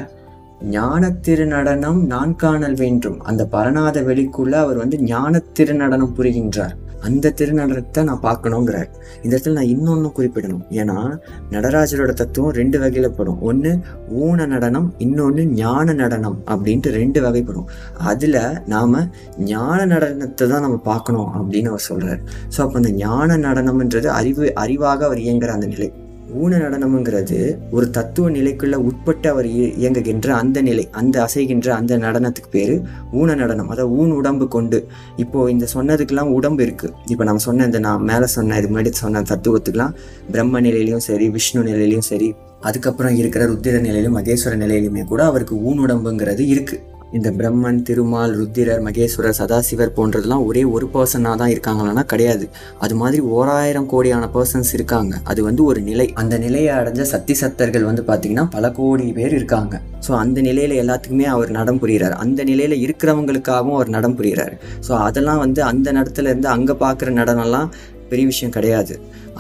[0.72, 3.20] ஞான திருநடனம் நான் காணல் வேண்டும்.
[3.22, 6.76] அந்த பரநாத வெளிக்குள்ள அவர் வந்து ஞான திருநடனம் புரிகின்றார்.
[7.08, 8.90] அந்த திருநடனத்தை நான் பார்க்கணுங்கிறார்
[9.24, 10.64] இந்த இடத்துல நான் இன்னொன்று குறிப்பிடணும்.
[10.80, 10.98] ஏன்னா
[11.56, 13.40] நடராஜரோட தத்துவம் ரெண்டு வகையில் படும்.
[13.50, 13.72] ஒன்று
[14.24, 17.70] ஊன நடனம் இன்னொன்று ஞான நடனம் அப்படின்ட்டு ரெண்டு வகைப்படும்.
[18.12, 18.42] அதில்
[18.74, 19.00] நாம்
[19.54, 22.22] ஞான நடனத்தை தான் நம்ம பார்க்கணும் அப்படின்னு அவர் சொல்கிறார்
[22.56, 25.90] ஸோ அப்போ அந்த ஞான நடனம்ன்றது அறிவு அறிவாக அவர் இயங்குற அந்த நிலை.
[26.38, 27.38] ஊன நடனம்ங்கிறது
[27.72, 29.48] ஒரு தத்துவ நிலைக்குள்ள உட்பட்டு அவர்
[29.84, 32.74] இயங்குகின்ற அந்த நிலை அந்த அசைகின்ற அந்த நடனத்துக்கு பேர்
[33.14, 34.80] ஊன நடனம் அதாவது ஊன் உடம்பு கொண்டு.
[35.18, 36.90] இப்போ இந்த சொன்னதுக்கெல்லாம் உடம்பு இருக்கு.
[37.08, 39.96] இப்போ நம்ம சொன்ன இந்த நான் மேலே சொன்ன இது முன்னாடி சொன்ன தத்துவத்துக்கெல்லாம்
[40.32, 42.30] பிரம்ம நிலையிலையும் சரி விஷ்ணு நிலையிலையும் சரி
[42.62, 48.82] அதுக்கப்புறம் இருக்கிற ருத்திர நிலையிலும் மகேஸ்வர நிலையிலுமே கூட அவருக்கு ஊன் உடம்புங்கிறது இருக்குது இந்த பிரம்மன் திருமால் ருத்திரர்
[48.88, 52.46] மகேஸ்வரர் சதாசிவர் போன்றதெல்லாம் ஒரே ஒரு பர்சனாக தான் இருக்காங்களான்னா கிடையாது.
[52.80, 55.16] அது மாதிரி ஓராயிரம் கோடியான பர்சன்ஸ் இருக்காங்க.
[55.24, 56.08] அது வந்து ஒரு நிலை.
[56.14, 59.82] அந்த நிலையை அடைஞ்ச சக்தி சத்தர்கள் வந்து பார்த்தீங்கன்னா பல கோடி பேர் இருக்காங்க.
[60.08, 62.18] ஸோ அந்த நிலையில் எல்லாத்துக்குமே அவர் நடம் புரிகிறார்.
[62.26, 64.56] அந்த நிலையில் இருக்கிறவங்களுக்காகவும் அவர் நடம் புரிகிறார்.
[64.88, 67.72] ஸோ அதெல்லாம் வந்து அந்த நடத்துல இருந்து அங்கே பார்க்குற நடனம்லாம்
[68.10, 68.94] பெரிய விஷயம் கிடையாது.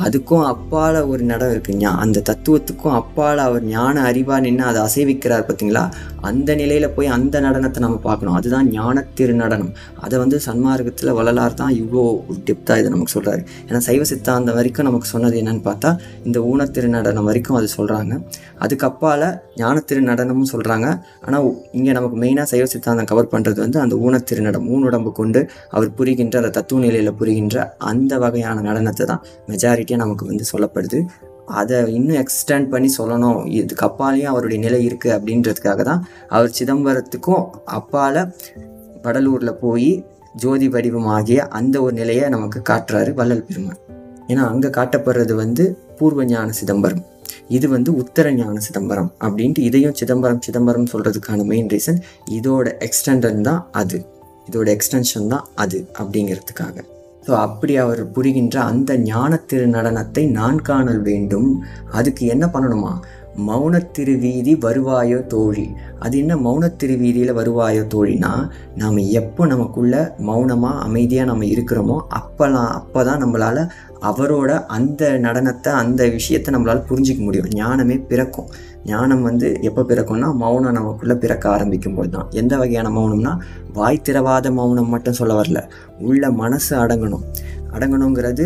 [0.05, 5.45] அதுக்கும் அப்பால ஒரு நடம் இருக்கு ஞா அந்த தத்துவத்துக்கும் அப்பால் அவர் ஞான அறிவா நின்று அதை அசைவிக்கிறார்
[5.47, 5.83] பார்த்தீங்களா
[6.21, 8.35] அந்த நிலையில் போய் அந்த நடனத்தை நம்ம பார்க்கணும்.
[8.39, 9.71] அதுதான் ஞான திருநடனம்.
[10.05, 12.03] அதை வந்து சன்மார்க்கத்தில் வள்ளலார் தான் இவ்வளோ
[12.47, 15.91] டெப்த்தாக இதை நமக்கு சொல்கிறாரு ஏன்னா சைவ சித்தாந்தம் வரைக்கும் நமக்கு சொன்னது என்னன்னு பார்த்தா
[16.23, 18.13] இந்த ஊனத்திருநடனம் வரைக்கும் அது சொல்கிறாங்க
[18.59, 20.87] அதுக்கப்பால் ஞான திருநடனமும் சொல்கிறாங்க
[21.25, 26.37] ஆனால் இங்கே நமக்கு மெயினாக சைவ சித்தாந்தம் கவர் பண்ணுறது வந்து அந்த ஊனத்திருநடம் ஊனுடம்பு கொண்டு அவர் புரிகின்ற
[26.37, 30.99] அந்த தத்துவ நிலையில் புரிகின்ற அந்த வகையான நடனத்தை தான் மெஜாரிட்டியாக நமக்கு வந்து சொல்லப்படுது.
[31.61, 33.39] அதை இன்னும் எக்ஸ்டெண்ட் பண்ணி சொல்லணும்.
[33.59, 37.43] இதுக்கு அப்பாலேயும் அவருடைய நிலை இருக்குது அப்படின்றதுக்காக தான் அவர் சிதம்பரத்துக்கும்
[37.77, 38.21] அப்பால்
[39.05, 39.91] வடலூரில் போய்
[40.35, 43.79] ஜோதி வடிவமாகிய அந்த ஒரு நிலையை நமக்கு காட்டுறாரு வள்ளல் பெருமான்
[44.31, 45.63] ஏன்னா அங்கே காட்டப்படுறது வந்து
[45.99, 47.01] பூர்வ ஞான சிதம்பரம்.
[47.47, 51.99] இது வந்து உத்தர ஞான சிதம்பரம் அப்படின்ட்டு இதையும் சிதம்பரம் சிதம்பரம் சொல்கிறதுக்கான மெயின் ரீசன்
[52.37, 53.99] இதோட எக்ஸ்டெண்டன் தான் அது.
[54.49, 56.75] இதோட எக்ஸ்டென்ஷன் தான் அது அப்படிங்கிறதுக்காக.
[57.25, 61.49] ஸோ அப்படி அவர் புரிகின்ற அந்த ஞான திருநடனத்தை நான் காணல் வேண்டும்.
[61.91, 62.93] அதுக்கு என்ன பண்ணணுமா?
[63.47, 65.65] மௌனத்திருவீதி வருவாயோ தோழி.
[66.03, 68.31] அது என்ன மௌனத்திருவீதியில் வருவாயோ தோழினா
[68.81, 69.95] நாம் எப்போ நமக்குள்ள
[70.29, 73.61] மௌனமாக அமைதியாக நம்ம இருக்கிறோமோ அப்போலாம் அப்போ தான் நம்மளால்
[74.09, 77.49] அவரோட அந்த நடனத்தை அந்த விஷயத்தை நம்மளால் புரிஞ்சிக்க முடியும்.
[77.61, 78.49] ஞானமே பிறக்கும்.
[78.85, 83.39] ஞானம் வந்து எப்போ பிறக்கும்னா மௌனம் நமக்குள்ளே பிறக்க ஆரம்பிக்கும் போது தான் எந்த வகையான மௌனம்னா
[83.73, 85.59] வாய் திறவாத மௌனம் மட்டும் சொல்ல வரல.
[85.99, 87.25] உள்ள மனசு அடங்கணும்.
[87.71, 88.45] அடங்கணுங்கிறது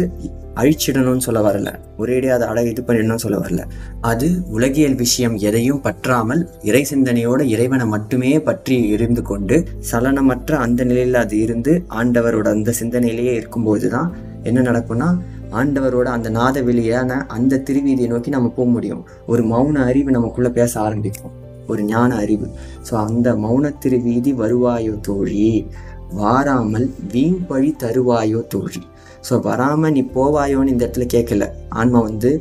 [0.55, 1.79] அழிச்சிடணும்னு சொல்ல வரல.
[1.97, 3.61] ஒரேடியாக அதை அட இது பண்ணிடணும்னு சொல்ல வரல.
[4.01, 11.13] அது உலகியல் விஷயம் எதையும் பற்றாமல் இறை சிந்தனையோட இறைவனை மட்டுமே பற்றி இருந்து கொண்டு சலனமற்ற அந்த நிலையில்
[11.13, 14.11] அது இருந்து ஆண்டவரோட அந்த சிந்தனையிலேயே இருக்கும்போது தான்
[14.43, 15.17] என்ன நடக்கும்னா
[15.53, 19.05] ஆண்டவரோட அந்த நாத வெளியான அந்த திருவீதியை நோக்கி நம்ம போக முடியும்.
[19.27, 21.33] ஒரு மௌன அறிவு நமக்குள்ளே பேச ஆரம்பிக்கும்.
[21.67, 22.47] ஒரு ஞான அறிவு.
[22.89, 25.67] ஸோ அந்த மௌன திருவீதி வருவாயோ தோழி?
[26.15, 28.81] வாராமல் வீண் பழி தருவாயோ தோழி?
[29.29, 31.45] ஸோ வராமல் நீ போவாயோன்னு இந்த இடத்துல கேட்கல.
[31.69, 32.31] ஆன்மா வந்து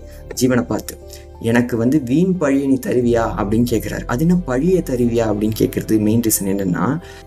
[0.41, 0.95] ஜீவனை பார்த்து.
[1.43, 6.21] எனக்கு வந்து வீண் பழியை நீ தருவியா அப்படின்னு கேட்குறாரு அது என்ன பழியை தருவியா அப்படின்னு கேட்குறது மெயின்
[6.21, 6.85] ரீசன் என்னென்னா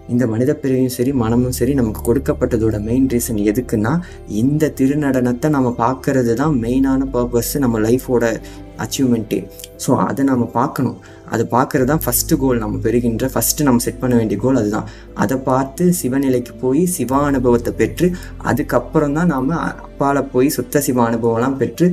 [0.07, 3.93] இந்த மனித பிரிவையும் சரி மனமும் சரி நமக்கு கொடுக்கப்பட்டதோட மெயின் ரீசன் எதுக்குன்னா
[4.35, 8.23] இந்த திருநடனத்தை நம்ம பார்க்கறது தான் மெயினான பர்பஸ் நம்ம லைஃபோட
[8.79, 9.37] அச்சீவ்மெண்ட்டே
[9.85, 10.95] ஸோ அதை நம்ம பார்க்கணும்.
[11.25, 14.87] அதை பார்க்கறது தான் ஃபஸ்ட்டு கோல் நம்ம பெறுகின்ற ஃபஸ்ட்டு நம்ம செட் பண்ண வேண்டிய கோல் அதுதான்.
[15.13, 18.07] அதை பார்த்து சிவநிலைக்கு போய் சிவ அனுபவத்தை பெற்று
[18.43, 19.51] அதுக்கப்புறம் தான் நாம்
[19.95, 21.85] அப்பால போய் சுத்தசிவ அனுபவம்லாம் பெற்று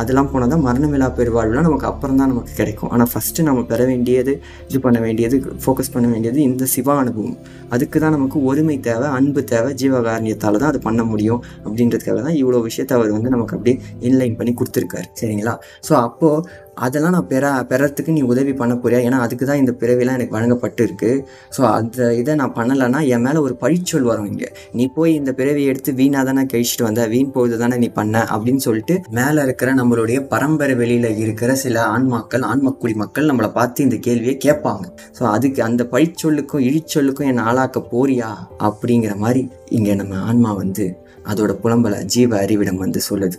[0.00, 2.90] அதெல்லாம் போனால் தான் மரணமில்லா பெருவாழ்வுலாம் நமக்கு அப்புறம் தான் நமக்கு கிடைக்கும்.
[2.94, 4.32] ஆனால் ஃபஸ்ட்டு நம்ம பெற வேண்டியது
[4.70, 7.38] இது பண்ண வேண்டியது ஃபோக்கஸ் பண்ண வேண்டியது இந்த சிவ அனுபவம்.
[7.74, 12.60] அதுக்கு தான் நமக்கு ஒருமை தேவை அன்பு தேவை ஜீவகாரணியத்தால் தான் அது பண்ண முடியும் அப்படின்றதுக்காக தான் இவ்வளோ
[12.68, 13.78] விஷயத்தை அவர் வந்து நமக்கு அப்படியே
[14.10, 15.08] இன்லைன் பண்ணி கொடுத்துருக்காரு.
[15.22, 15.56] சரிங்களா?
[15.88, 18.98] ஸோ அப்போது அதெல்லாம் நான் பெற பெறத்துக்கு நீ உதவி பண்ண போறியா?
[19.06, 21.12] ஏன்னா அதுக்கு தான் இந்த பிறவிலாம் எனக்கு வழங்கப்பட்டு இருக்கு
[21.56, 24.48] ஸோ அந்த இதை நான் பண்ணலைன்னா என் மேலே ஒரு பழிச்சொல் வரும் இங்கே.
[24.78, 27.02] நீ போய் இந்த பிறவியை எடுத்து வீணாக தானே கழிச்சிட்டு வந்த?
[27.14, 32.46] வீண் போகுது தானே நீ பண்ண அப்படின்னு சொல்லிட்டு மேலே இருக்கிற நம்மளுடைய பரம்பரை வெளியில் இருக்கிற சில ஆன்மாக்கள்
[32.50, 34.84] ஆன்மக்குடி மக்கள் நம்மளை பார்த்து இந்த கேள்வியை கேட்பாங்க.
[35.18, 38.30] ஸோ அதுக்கு அந்த பழிச்சொல்லுக்கும் இழிச்சொல்லுக்கும் என்னை ஆளாக்க போறியா
[38.68, 39.42] அப்படிங்கிற மாதிரி
[39.78, 40.86] இங்கே நம்ம ஆன்மா வந்து
[41.32, 43.38] அதோட புலம்பலை ஜீவ அறிவிடம் வந்து சொல்லுது.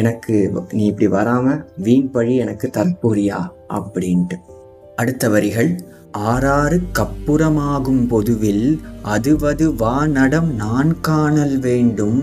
[0.00, 0.34] எனக்கு
[0.76, 3.40] நீ இப்படி வராமல் வீண் பழி எனக்கு தற்போரியா
[3.78, 4.36] அப்படின்ட்டு.
[4.96, 5.70] அடுத்த வரிகள்
[6.30, 8.66] ஆறாறு கப்புறமாகும் பொதுவில்
[9.14, 12.18] அதுவது வானடம் நான் காணல் வேண்டும்.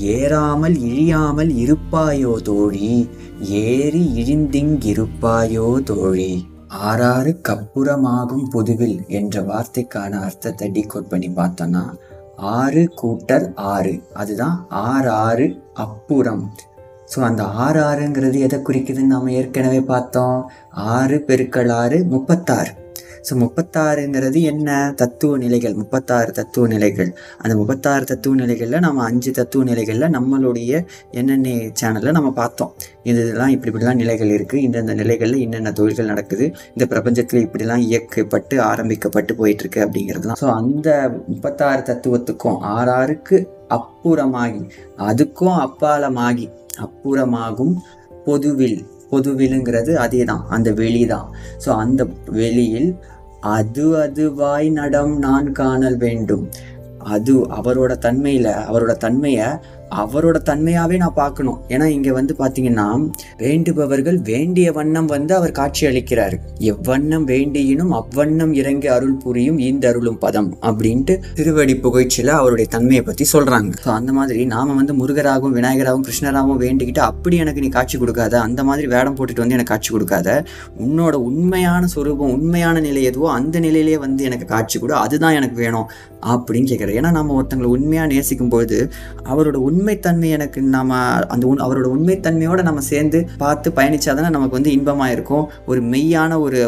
[0.00, 3.08] ஏறாமல் இழியாமல் இருப்பாயோ தோழி?
[3.40, 6.46] ஏறி இழிந்திங்கிருப்பாயோ தோழி?
[6.84, 11.94] ஆறாறு கப்புறமாகும் பொதுவில் என்ற வார்த்தைக்கான அர்த்தத்தை டீகோட் பண்ணி பார்த்தோன்னா
[12.36, 14.02] ஆறு கூட்டல் ஆறு.
[14.14, 16.54] அதுதான் ஆறு ஆறு அப்புறம்.
[17.16, 20.50] ஸோ அந்த ஆறு ஆறுங்கிறது எதை குறிக்குதுன்னு நம்ம ஏற்கனவே பார்த்தோம்.
[20.70, 22.87] ஆறு பெருக்கள் ஆறு முப்பத்தாறு.
[23.22, 24.92] ஸோ முப்பத்தாறுங்கிறது என்ன?
[24.96, 25.74] தத்துவ நிலைகள்.
[25.74, 27.16] முப்பத்தாறு தத்துவ நிலைகள்.
[27.38, 31.48] அந்த முப்பத்தாறு தத்துவ நிலைகளில் நம்ம அஞ்சு தத்துவ நிலைகளில் நம்மளுடைய என்னென்ன
[31.80, 32.72] சேனலில் நம்ம பார்த்தோம்.
[33.02, 36.54] இது இதெல்லாம் இப்படி இப்படிலாம் நிலைகள் இருக்குது இந்தந்த நிலைகளில் என்னென்ன தொழில்கள் நடக்குது?
[36.74, 40.40] இந்த பிரபஞ்சத்தில் இப்படிலாம் இயக்கப்பட்டு ஆரம்பிக்கப்பட்டு போயிட்டுருக்கு அப்படிங்கிறதுலாம்.
[40.40, 44.62] ஸோ அந்த முப்பத்தாறு தத்துவத்துக்கும் ஆறாருக்கு அப்புறமாகி
[44.98, 46.48] அதுக்கும் அப்பாலமாகி
[46.80, 47.74] அப்புறமாகும்
[48.24, 48.78] பொதுவில்
[49.10, 51.28] பொதுவிலுங்கிறது அதே தான் அந்த வெளி தான்
[51.66, 52.90] ஸோ அந்த வெளியில்
[53.40, 56.50] அது அதுவாய் நடம் நான் காணல் வேண்டும்.
[56.98, 59.46] அது அவரோட தன்மையில் அவரோட தன்மையை
[60.02, 61.58] அவரோட தன்மையாகவே நான் பார்க்கணும்.
[61.68, 62.86] ஏன்னா இங்கே வந்து பார்த்தீங்கன்னா
[63.38, 66.36] வேண்டுபவர்கள் வேண்டிய வண்ணம் வந்து அவர் காட்சி அளிக்கிறார்.
[66.72, 73.72] எவ்வண்ணம் வேண்டியினும் அவ்வண்ணம் இறங்கி அருள் புரியும் ஈந்தருளும் பதம் அப்படின்ட்டு திருவடி புகழ்ச்சியில் அவருடைய தன்மையை பற்றி சொல்கிறாங்க
[73.84, 78.60] ஸோ அந்த மாதிரி நாம் வந்து முருகராகவும் விநாயகராகவும் கிருஷ்ணராகவும் வேண்டிக்கிட்டு அப்படி எனக்கு நீ காட்சி கொடுக்காத அந்த
[78.64, 80.28] மாதிரி வேடம் போட்டுட்டு வந்து எனக்கு காட்சி கொடுக்காத
[80.78, 85.88] உன்னோட உண்மையான சொரூபம் உண்மையான நிலை எதுவோ அந்த நிலையிலேயே வந்து எனக்கு காட்சி கொடு அதுதான் எனக்கு வேணும்
[86.28, 88.76] அப்படின்னு கேட்குறேன் ஏன்னா நம்ம ஒருத்தங்களை உண்மையாக நேசிக்கும் போது
[89.28, 91.00] அவரோட உண்மைத்தன்மை எனக்கு நம்ம
[91.34, 95.44] அந்த உண் அவரோட உண்மைத்தன்மையோட நம்ம சேர்ந்து பார்த்து பயணிச்சாதானே நமக்கு வந்து இன்பமாக இருக்கும்.
[95.70, 96.60] ஒரு மெய்யான ஒரு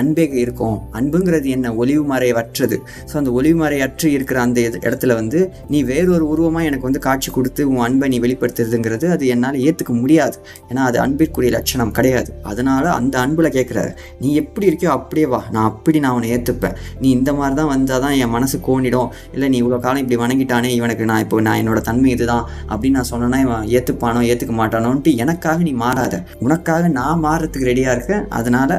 [0.00, 0.76] அன்பே இருக்கும்.
[0.98, 1.72] அன்புங்கிறது என்ன?
[1.80, 2.76] ஒளிவு மறைவற்றது.
[3.10, 5.38] ஸோ அந்த ஒளிவு மறையற்று இருக்கிற அந்த இடத்துல வந்து
[5.72, 10.36] நீ வேறொரு உருவமாக எனக்கு வந்து காட்சி கொடுத்து உன் அன்பை நீ வெளிப்படுத்துறதுங்கிறது அது என்னால் ஏற்றுக்க முடியாது.
[10.70, 12.30] ஏன்னா அது அன்பிற்குரிய லட்சணம் கிடையாது.
[12.52, 15.42] அதனால் அந்த அன்பில் கேட்குறாரு நீ எப்படி இருக்கியோ அப்படியே வா.
[15.56, 19.10] நான் அப்படி நான் அவனை ஏற்றுப்பேன் நீ இந்த மாதிரி தான் வந்தால் தான் என் மனசு கோணிடும்.
[19.34, 22.44] இல்லை நீ இவ்வளோ காலம் இப்படி வணங்கிட்டானே இவனுக்கு நான் இப்போ நான் என்னோட தன்மை இதுதான்.
[22.70, 26.22] அப்படின்னு நான் சொன்னேன்னா இவன் ஏற்றுப்பானோ ஏற்றுக்க மாட்டானோன்ட்டு எனக்காக நீ மாறாத.
[26.46, 28.26] உனக்காக நான் மாறுறதுக்கு ரெடியாக இருக்கேன்.
[28.38, 28.70] அதனால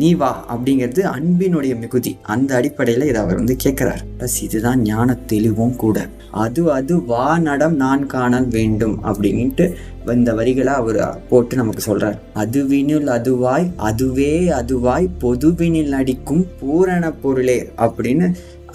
[0.00, 2.12] நீ வா அப்படிங்கிறது அன்பினுடைய மிகுதி.
[2.34, 5.98] அந்த அடிப்படையில் இதை அவர் வந்து கேட்குறார் ப்ளஸ் இதுதான் ஞான தெளிவும் கூட.
[6.44, 9.66] அது அது வா நடம் நான் காணல் வேண்டும் அப்படின்ட்டு
[10.14, 18.26] இந்த வரிகளை அவர் போட்டு நமக்கு சொல்கிறார் அதுவினில் அதுவாய் அதுவே அதுவாய் பொதுவினில் அடிக்கும் பூரண பொருளே அப்படின்னு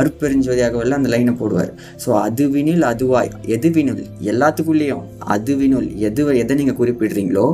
[0.01, 1.71] அருப்பெருஞ்சோதியாகவல்ல அந்த லைனை போடுவார்.
[2.05, 7.47] ஸோ அதுவினில் அதுவாய் எதுவினுள் எல்லாத்துக்குள்ளேயும் அதுவினுள் எது எதை நீங்கள் குறிப்பிடுறீங்களோ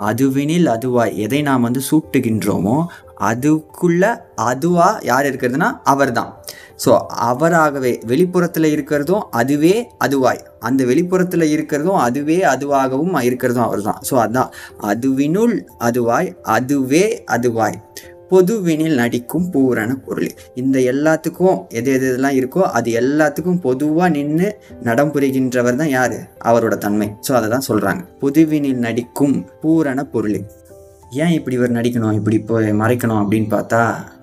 [0.00, 2.78] அதுவினில் அதுவாய் எதை நாம் வந்து சூட்டுகின்றோமோ
[3.28, 4.02] அதுக்குள்ள
[4.46, 6.32] அதுவாக யார் இருக்கிறதுனா அவர் தான்
[6.84, 6.90] ஸோ
[7.26, 14.50] அவராகவே வெளிப்புறத்தில் இருக்கிறதும் அதுவே அதுவாய் அந்த வெளிப்புறத்தில் இருக்கிறதும் அதுவே அதுவாகவும் இருக்கிறதும் அவர் தான் ஸோ அதான்
[14.90, 17.78] அதுவினுள் அதுவாய் அதுவே அதுவாய்
[18.30, 20.30] பொதுவினில் நடிக்கும் பூரண பொருள்.
[20.60, 24.48] இந்த எல்லாத்துக்கும் எது எது எதெல்லாம் இருக்கோ அது எல்லாத்துக்கும் பொதுவாக நின்று
[24.88, 26.18] நடம் புரிகின்றவர் தான் யார்?
[26.50, 27.08] அவரோட தன்மை.
[27.28, 30.38] ஸோ அதை தான் சொல்கிறாங்க பொதுவினில் நடிக்கும் பூரண பொருள்.
[31.22, 32.16] ஏன் இப்படி இவர் நடிக்கணும்?
[32.18, 33.80] இப்படி இப்போ மறைக்கணும் அப்படின்னு பார்த்தா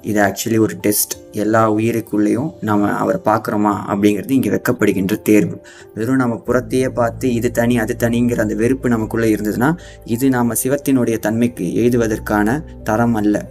[0.09, 1.13] இது ஆக்சுவலி ஒரு டெஸ்ட்
[1.43, 5.55] எல்லா உயிருக்குள்ளேயும் நம்ம அவரை பார்க்குறோமா அப்படிங்கிறது இங்கே வெக்கப்படுகின்ற தேர்வு.
[5.97, 9.69] வெறும் நம்ம புறத்தையே பார்த்து இது தனி அது தனிங்கிற அந்த வெறுப்பு நமக்குள்ளே இருந்ததுன்னா
[10.15, 12.57] இது நாம் சிவத்தினுடைய தன்மைக்கு எழுதுவதற்கான
[12.89, 13.45] தரம் அல்ல.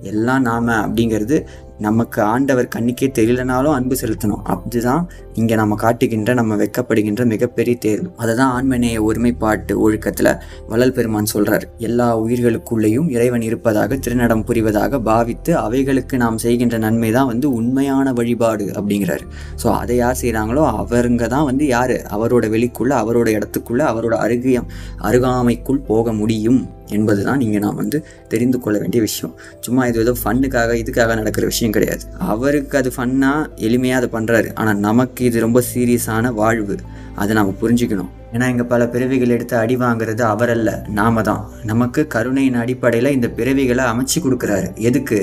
[0.00, 1.46] எல்லாம் நாம அப்படிங்கிறது
[1.78, 4.42] நமக்கு ஆண்டவர் கண்ணுக்கே தெரியலனாலும் அன்பு செலுத்தணும்.
[4.42, 10.30] அதுதான் இங்கே நம்ம காட்டுகின்ற நம்ம வெக்கப்படுகின்ற மிகப்பெரிய தேர்வு அதை தான் ஆண்மநேய ஒருமைப்பாட்டு ஒழுக்கத்தில்
[10.70, 17.30] வள்ளல் பெருமான் சொல்கிறார் எல்லா உயிர்களுக்குள்ளேயும் இறைவன் இருப்பதாக திருநடம் புரிவதாக பாவித்து அவைகளுக்கு நாம் செய்கின்ற நன்மை தான்
[17.32, 19.24] வந்து உண்மையான வழிபாடு அப்படிங்கிறார்.
[19.62, 21.96] ஸோ அதை யார் செய்கிறாங்களோ அவருங்க தான் வந்து யார்?
[22.16, 24.68] அவரோட வெளிக்குள்ளே அவரோட இடத்துக்குள்ளே அவரோட அருகியம்
[25.10, 26.60] அருகாமைக்குள் போக முடியும்
[26.96, 27.98] என்பது தான் நீங்கள் நாம் வந்து
[28.32, 29.32] தெரிந்து கொள்ள வேண்டிய விஷயம்.
[29.64, 32.02] சும்மா இது ஏதோ ஃபண்ணுக்காக இதுக்காக நடக்கிற விஷயம் கிடையாது.
[32.32, 36.76] அவருக்கு அது ஃபன்னாக எளிமையாக அதை பண்ணுறாரு ஆனால் நமக்கு இது ரொம்ப சீரியஸான வாழ்வு.
[37.22, 38.12] அதை நாம் புரிஞ்சுக்கணும்.
[38.34, 41.44] ஏன்னா இங்கே பல பிறவிகள் எடுத்து அடி வாங்குறது அவரல்ல நாம தான்.
[41.70, 44.68] நமக்கு கருணையின் அடிப்படையில் இந்த பிறவிகளை அமைச்சு கொடுக்குறாரு.
[44.88, 45.18] எதுக்கு?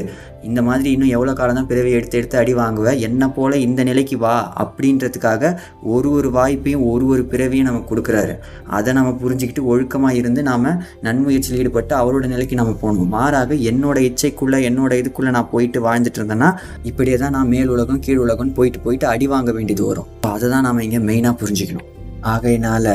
[0.48, 4.16] இந்த மாதிரி இன்னும் எவ்வளோ காலம் தான் பிறவி எடுத்து எடுத்து அடி வாங்குவேன் என்ன போல் இந்த நிலைக்கு
[4.24, 5.52] வா அப்படின்றதுக்காக
[5.94, 8.34] ஒரு ஒரு வாய்ப்பையும் ஒரு ஒரு பிறவியும் நமக்கு கொடுக்குறாரு.
[8.78, 10.70] அதை நம்ம புரிஞ்சுக்கிட்டு ஒழுக்கமாக இருந்து நாம்
[11.08, 13.10] நன்முயற்சியில் ஈடுபட்டு அவரோட நிலைக்கு நம்ம போகணும்.
[13.18, 16.52] மாறாக என்னோட இச்சைக்குள்ளே என்னோட இதுக்குள்ளே நான் போயிட்டு வாழ்ந்துட்டு இருந்தேன்னா
[16.92, 20.10] இப்படியே தான் நான் மேல் உலகம் கீழ் உலகம் போயிட்டு போயிட்டு அடி வாங்க வேண்டியது வரும்.
[20.36, 21.85] அதை தான் நாம் இங்கே மெயினாக புரிஞ்சுக்கணும்.
[22.34, 22.86] ஆகையினால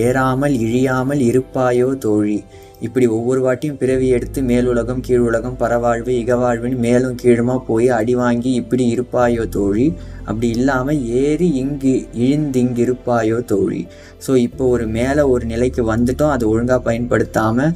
[0.00, 2.38] ஏறாமல் இழியாமல் இருப்பாயோ தோழி?
[2.80, 8.52] இப்படி ஒவ்வொரு வாட்டியும் பிறவி எடுத்து மேலுலகம் கீழ் உலகம் பரவாழ்வு இகவாழ்வுன்னு மேலும் கீழுமா போய் அடி வாங்கி
[8.52, 9.86] இப்படி இருப்பாயோ தோழி?
[10.24, 13.82] அப்படி இல்லாமல் ஏறி இங்கு இழிந்திங்கு இருப்பாயோ தோழி?
[14.26, 17.74] ஸோ இப்போ ஒரு மேலே ஒரு நிலைக்கு வந்துட்டோம் அதை ஒழுங்காக பயன்படுத்தாமல்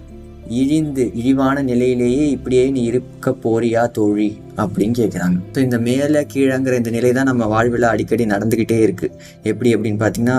[0.51, 4.29] இழிந்து இழிவான நிலையிலேயே இப்படியே நீ இருக்க போறியா தோழி?
[4.57, 9.75] அப்படின்னு கேட்குறாங்க ஸோ இந்த மேலே கீழங்கிற இந்த நிலை தான் நம்ம வாழ்வில் அடிக்கடி நடந்துக்கிட்டே இருக்குது எப்படி
[9.75, 10.39] அப்படின்னு பார்த்தீங்கன்னா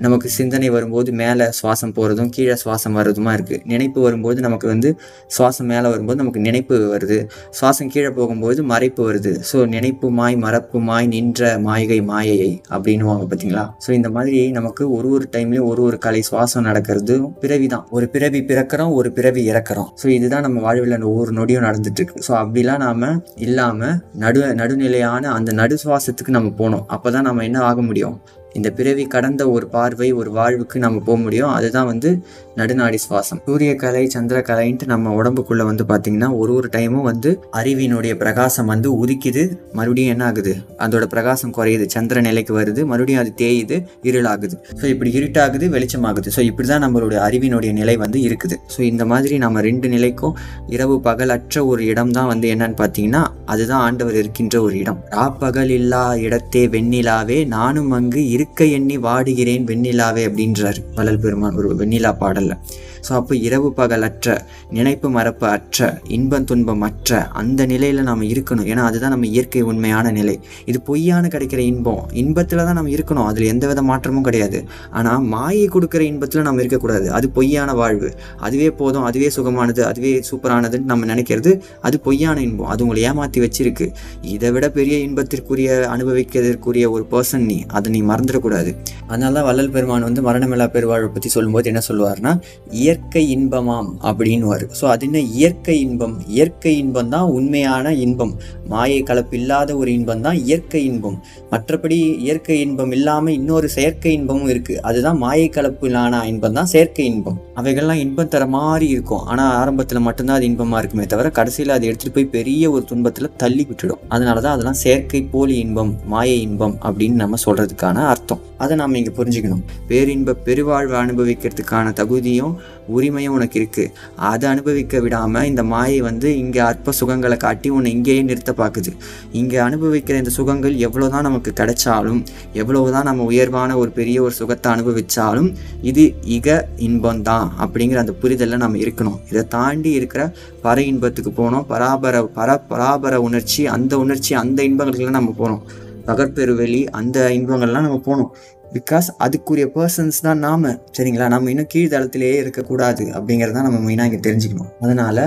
[0.00, 4.96] நமக்கு சிந்தனை வரும்போது மேலே சுவாசம் போகிறதும் கீழே சுவாசம் வர்றதுமா இருக்குது நினைப்பு வரும்போது நமக்கு வந்து
[5.36, 7.18] சுவாசம் மேலே வரும்போது நமக்கு நினைப்பு வருது.
[7.58, 9.32] சுவாசம் கீழே போகும்போது மறைப்பு வருது.
[9.50, 15.08] ஸோ நினைப்பு மாய் மறப்பு மாய் நின்ற மாய்கை மாயையை அப்படின்னுவாங்க பார்த்தீங்களா ஸோ இந்த மாதிரி நமக்கு ஒரு
[15.10, 19.88] ஒரு டைம்லேயும் ஒரு ஒரு கலை சுவாசம் நடக்கிறது பிறவி தான் ஒரு பிறவி பிறக்கிறோம் ஒரு பிறவி இறக்குறோம்.
[20.02, 25.52] ஸோ இதுதான் நம்ம வாழ்வில் ஒவ்வொரு நொடியும் நடந்துட்டு இருக்கு ஸோ அப்படிலாம் நாம் இல்லாமல் நடு நடுநிலையான அந்த
[25.52, 28.18] நடு சுவாசத்துக்கு நம்ம போகணும் அப்போ தான் நம்ம என்ன ஆக முடியும்?
[28.54, 31.52] இந்த பிறவி கடந்த ஒரு பார்வை ஒரு வாழ்வுக்கு நம்ம போக முடியும்.
[31.58, 32.10] அதுதான் வந்து
[32.58, 33.40] நடுநாடி சுவாசம்.
[33.46, 38.88] சூரிய கலை சந்திர கலைன்ட்டு நம்ம உடம்புக்குள்ள வந்து பார்த்தீங்கன்னா ஒரு ஒரு டைமும் வந்து அறிவினுடைய பிரகாசம் வந்து
[39.02, 39.44] உதிக்குது.
[39.78, 40.52] மறுபடியும் என்ன ஆகுது?
[40.86, 41.86] அதோட பிரகாசம் குறையுது.
[41.96, 42.80] சந்திர நிலைக்கு வருது.
[42.90, 43.78] மறுபடியும் அது தேயுது
[44.10, 44.56] இருளாகுது.
[44.80, 46.30] ஸோ இப்படி இருட்டாகுது வெளிச்சமாகுது.
[46.36, 48.58] ஸோ இப்படி தான் நம்மளுடைய அறிவினுடைய நிலை வந்து இருக்குது.
[48.76, 50.36] ஸோ இந்த மாதிரி நம்ம ரெண்டு நிலைக்கும்
[50.76, 55.00] இரவு பகலற்ற ஒரு இடம் தான் வந்து என்னன்னு பார்த்தீங்கன்னா அதுதான் ஆண்டவர் இருக்கின்ற ஒரு இடம்.
[55.18, 60.80] ராப்பகல் இல்லா இடத்தே வெண்ணிலாவே நானும் அங்கு இருக்க எண்ணி வாடுகிறேன் வெண்ணிலாவே அப்படின்றார்.
[61.00, 62.43] வளல் பெருமான் ஒரு வெண்ணிலா பாடல்.
[62.44, 62.58] charla.
[63.06, 64.36] ஸோ அப்போ இரவு பகலற்ற
[64.76, 68.66] நினைப்பு மறப்பு அற்ற இன்பம் துன்பம் அற்ற அந்த நிலையில் நாம் இருக்கணும்.
[68.72, 70.36] ஏன்னா அதுதான் நம்ம இயற்கை உண்மையான நிலை.
[70.70, 72.02] இது பொய்யான கிடைக்கிற இன்பம்.
[72.22, 73.26] இன்பத்தில் தான் நம்ம இருக்கணும்.
[73.30, 74.60] அதில் எந்த வித மாற்றமும் கிடையாது.
[74.98, 77.06] ஆனால் மாயை கொடுக்குற இன்பத்தில் நம்ம இருக்கக்கூடாது.
[77.18, 78.10] அது பொய்யான வாழ்வு.
[78.46, 81.52] அதுவே போதும் அதுவே சுகமானது அதுவே சூப்பரானதுன்னு நம்ம நினைக்கிறது
[81.88, 82.70] அது பொய்யான இன்பம்.
[82.74, 83.88] அது உங்களை ஏமாற்றி வச்சிருக்கு.
[84.34, 88.70] இதை விட பெரிய இன்பத்திற்குரிய அனுபவிக்கிறதுக்குரிய ஒரு பர்சன் நீ அதை நீ மறந்துடக்கூடாது.
[89.10, 92.32] அதனால தான் வள்ளல் பெருமான் வந்து மரணமில்லா பெருவாழ்வை பற்றி சொல்லும்போது என்ன சொல்லுவார்னா
[92.80, 95.20] இயற்கை இயற்கை இன்பமாம் அப்படின்னு வரும் ஸோ அது என்ன?
[95.36, 96.12] இயற்கை இன்பம்.
[96.34, 98.32] இயற்கை இன்பம் தான் உண்மையான இன்பம்.
[98.72, 101.16] மாயை கலப்பு இல்லாத ஒரு இன்பம் தான் இயற்கை இன்பம்.
[101.52, 107.40] மற்றபடி இயற்கை இன்பம் இல்லாமல் இன்னொரு செயற்கை இன்பமும் இருக்குது அதுதான் மாயை கலப்பிலான இன்பம் தான் செயற்கை இன்பம்.
[107.62, 109.24] அவைகள்லாம் இன்பம் தர மாதிரி இருக்கும்.
[109.32, 113.66] ஆனால் ஆரம்பத்தில் மட்டும்தான் அது இன்பமாக இருக்குமே தவிர கடைசியில் அதை எடுத்துகிட்டு போய் பெரிய ஒரு துன்பத்தில் தள்ளி
[113.70, 114.02] விட்டுடும்.
[114.14, 118.42] அதனால தான் அதெல்லாம் செயற்கை போலி இன்பம் மாயை இன்பம் அப்படின்னு நம்ம சொல்கிறதுக்கான அர்த்தம்.
[118.64, 119.64] அதை நாம் இங்கே புரிஞ்சுக்கணும்.
[119.90, 122.54] பேரின்ப பெருவாழ்வு அனுபவிக்கிறதுக்கான தகுதியும்
[122.88, 128.22] உரிமையும் உனக்கு இருக்குது அதை அனுபவிக்க விடாமல் இந்த மாயை வந்து இங்கே அற்ப சுகங்களை காட்டி உன்னை இங்கேயே
[128.22, 128.92] நிறுத்த பார்க்குது
[129.32, 134.34] இங்கே அனுபவிக்கிற இந்த சுகங்கள் எவ்வளோ தான் நமக்கு கிடைச்சாலும் எவ்வளோ தான் நம்ம உயர்வான ஒரு பெரிய ஒரு
[134.34, 139.18] சுகத்தை அனுபவித்தாலும் இது இக இன்பம் தான் அப்படிங்கிற அந்த புரிதலில் நம்ம இருக்கணும்.
[139.30, 145.34] இதை தாண்டி இருக்கிற பர இன்பத்துக்கு போகணும் பராபர பர பராபர உணர்ச்சி அந்த உணர்ச்சி அந்த இன்பங்களுக்கெல்லாம் நம்ம
[145.38, 145.62] போகணும்
[146.06, 148.30] பகற்பெருவெளி அந்த இன்பங்கள்லாம் நம்ம போகணும்
[148.76, 150.68] பிகாஸ் அதுக்குரிய பர்சன்ஸ் தான் நாம்.
[150.96, 151.26] சரிங்களா?
[151.34, 154.72] நம்ம இன்னும் கீழ்தளத்திலேயே இருக்கக்கூடாது அப்படிங்கிறத நம்ம மெயினாக இங்கே தெரிஞ்சுக்கணும்.
[154.80, 155.24] அதனால்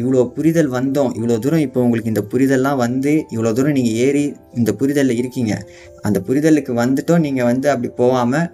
[0.00, 1.12] இவ்வளோ புரிதல் வந்தோம்.
[1.18, 5.52] இவ்வளோ தூரம் இப்போ உங்களுக்கு இந்த புரிதல்லாம் வந்து இவ்வளோ தூரம் நீங்கள் ஏறி இந்த புரிதலில் இருக்கீங்க.
[6.02, 7.24] அந்த புரிதலுக்கு வந்துட்டோம்.
[7.26, 8.48] நீங்கள் வந்து அப்படி போகாமல்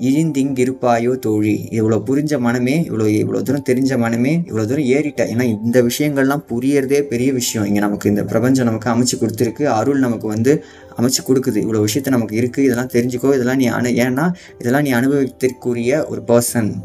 [0.00, 1.68] இழிந்திங்கிருப்பாயோ தோழி?
[1.70, 5.22] இவ்வளோ புரிஞ்ச மனமே இவ்வளோ இவ்வளோ தூரம் தெரிஞ்ச மனமே இவ்வளோ தூரம் ஏறிட்ட.
[5.32, 7.66] ஏன்னா இந்த விஷயங்கள்லாம் புரியறதே பெரிய விஷயம்.
[7.66, 9.64] இங்கே நமக்கு இந்த பிரபஞ்சம் நமக்கு அமைச்சு கொடுத்துருக்கு.
[9.64, 10.64] அருள் நமக்கு வந்து
[10.98, 11.58] அமைச்சு கொடுக்குது.
[11.64, 13.34] இவ்வளோ விஷயத்த நமக்கு இருக்குது இதெல்லாம் தெரிஞ்சுக்கோ.
[13.34, 16.82] இதெல்லாம் நீ அனு ஏன்னா இதெல்லாம் நீ அனுபவித்திற்குரிய ஒரு பர்சன்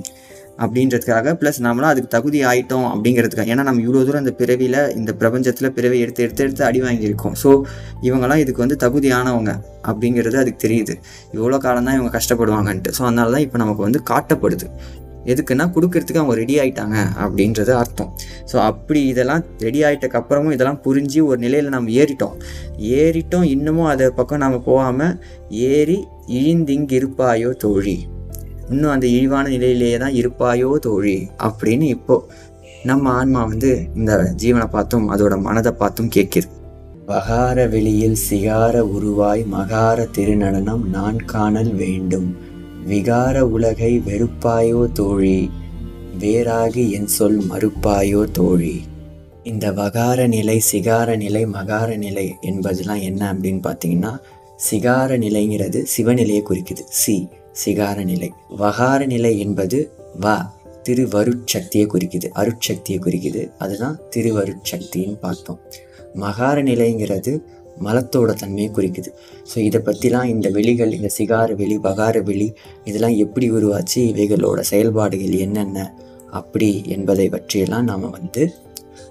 [0.63, 5.73] அப்படின்றதுக்காக ப்ளஸ் நம்மளாம் அதுக்கு தகுதி ஆயிட்டோம் அப்படிங்கிறதுக்காக ஏன்னா நம்ம இவ்வளோ தூரம் இந்த பிறவியில் இந்த பிரபஞ்சத்தில்
[5.77, 7.35] பிறவி எடுத்து எடுத்து எடுத்து அடி வாங்கியிருக்கோம்.
[7.43, 7.49] ஸோ
[8.07, 9.53] இவங்கெல்லாம் இதுக்கு வந்து தகுதியானவங்க
[9.89, 10.95] அப்படிங்கிறது அதுக்கு தெரியுது.
[11.37, 12.93] இவ்வளோ காலம் தான் இவங்க கஷ்டப்படுவாங்கன்ட்டு.
[12.99, 14.69] ஸோ அதனால தான் இப்போ நமக்கு வந்து காட்டப்படுது.
[15.31, 18.11] எதுக்குன்னா கொடுக்கறதுக்கு அவங்க ரெடி ஆகிட்டாங்க அப்படின்றது அர்த்தம்.
[18.51, 22.35] ஸோ அப்படி இதெல்லாம் ரெடி ஆகிட்டக்கு அப்புறமும் இதெல்லாம் புரிஞ்சு ஒரு நிலையில் நம்ம ஏறிட்டோம்.
[22.99, 25.17] ஏறிட்டோம் இன்னமும் அதை பக்கம் நம்ம போகாமல்
[25.71, 25.97] ஏறி
[26.37, 27.97] இழிந்திங்கிருப்பாயோ தோழி?
[28.69, 31.27] இன்னும் அந்த இழிவான நிலையிலேயே தான் இருப்பாயோ தோழி?
[31.43, 32.27] அப்படின்னு இப்போ
[32.83, 36.55] நம்ம ஆன்மா வந்து இந்த ஜீவனை பார்த்தும் அதோட மனதை பார்த்தும் கேட்கிது
[37.05, 42.37] பகார வெளியில் சிகார உருவாய் மகார திருநடனம் நான் காணல் வேண்டும்.
[42.87, 45.49] விகார உலகை வெறுப்பாயோ தோழி?
[46.19, 48.81] வேறாகி என் சொல் மறுப்பாயோ தோழி?
[49.43, 54.19] இந்த வகார நிலை சிகார நிலை மகார நிலை என்பதெல்லாம் என்ன அப்படின்னு பார்த்தீங்கன்னா
[54.55, 56.85] சிகார நிலைங்கிறது சிவநிலையை குறிக்குது.
[56.87, 57.27] சி.
[57.63, 58.29] சிகார நிலை.
[58.57, 59.77] வகார நிலை என்பது
[60.21, 60.35] வ
[60.89, 62.27] திருவருட்சக்தியை குறிக்குது.
[62.35, 63.41] அருட்சக்தியை குறிக்குது.
[63.57, 65.59] அதுதான் திருவருட்சக்தின்னு பார்த்தோம்.
[66.15, 67.31] மகார நிலைங்கிறது
[67.83, 69.09] மலத்தோட தன்மையை குறிக்குது.
[69.49, 73.99] ஸோ இதை பற்றிலாம் இந்த வெளிகள் இந்த சிகார வெளி பகார வெளி இதெல்லாம் எப்படி உருவாச்சு?
[74.13, 75.93] இவைகளோட செயல்பாடுகள் என்னென்ன?
[76.31, 78.53] அப்படி என்பதை பற்றியெல்லாம் நாம் வந்து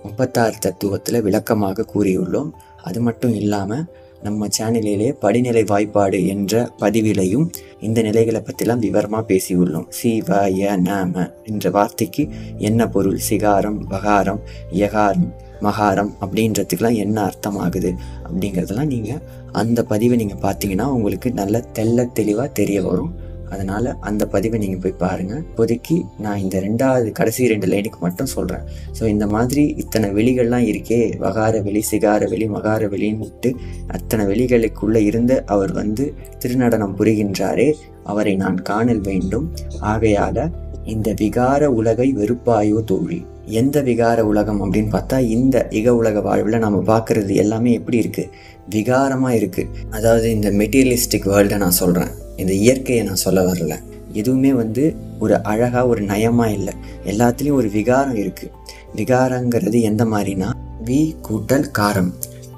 [0.03, 2.51] முப்பத்தாறு தத்துவத்தில் விளக்கமாக கூறியுள்ளோம்.
[2.83, 3.87] அது மட்டும் இல்லாமல்
[4.27, 7.47] நம்ம சேனலிலே படிநிலை வாய்ப்பாடு என்ற பதிவிலையும்
[7.87, 9.89] இந்த நிலைகளை பற்றிலாம் விவரமாக பேசியுள்ளோம்.
[9.99, 12.25] சி வ ய நம என்ற வார்த்தைக்கு
[12.69, 13.19] என்ன பொருள்?
[13.29, 14.41] சிகாரம் வகாரம்
[14.83, 15.29] யகாரம்
[15.67, 17.91] மகாரம் அப்படின்றதுக்கெலாம் என்ன அர்த்தம் ஆகுது
[18.27, 19.23] அப்படிங்கிறதெல்லாம் நீங்கள்
[19.63, 23.13] அந்த பதிவை நீங்கள் பார்த்தீங்கன்னா உங்களுக்கு நல்ல தெள்ள தெளிவாக தெரிய வரும்.
[23.51, 28.65] அதனால் அந்த பதிவை நீங்கள் போய் பாருங்கள் இப்போதைக்கு நான் இந்த ரெண்டாவது கடைசி ரெண்டு லைனுக்கு மட்டும் சொல்கிறேன்
[28.99, 31.01] ஸோ இந்த மாதிரி இத்தனை வெளிகள்லாம் இருக்கே.
[31.25, 33.53] வகார வெளி சிகார வெளி மகார வெளின்னுட்டு
[33.87, 36.07] அத்தனை வெளிகளுக்குள்ளே இருந்து அவர் வந்து
[36.39, 37.69] திருநடனம் புரிகின்றாரே.
[38.05, 39.47] அவரை நான் காணல் வேண்டும்.
[39.93, 40.49] ஆகையால
[40.95, 43.19] இந்த விகார உலகை வெறுப்பாயோ தோழி?
[43.61, 48.31] எந்த விகார உலகம் அப்படின்னு பார்த்தா இந்த இக உலக வாழ்வில் நம்ம பார்க்குறது எல்லாமே எப்படி இருக்குது
[48.75, 53.75] விகாரமாக இருக்குது அதாவது இந்த மெட்டீரியலிஸ்டிக் வேர்ல்டை நான் சொல்கிறேன் இந்த இயற்கையை நான் சொல்ல வரல.
[54.13, 54.85] எதுவுமே வந்து
[55.25, 56.75] ஒரு அழகாக ஒரு நயமாக இல்லை.
[57.13, 58.55] எல்லாத்துலேயும் ஒரு விகாரம் இருக்குது
[59.01, 60.49] விகாரங்கிறது எந்த மாதிரினா
[60.89, 62.11] வி கூட்டல் காரம்.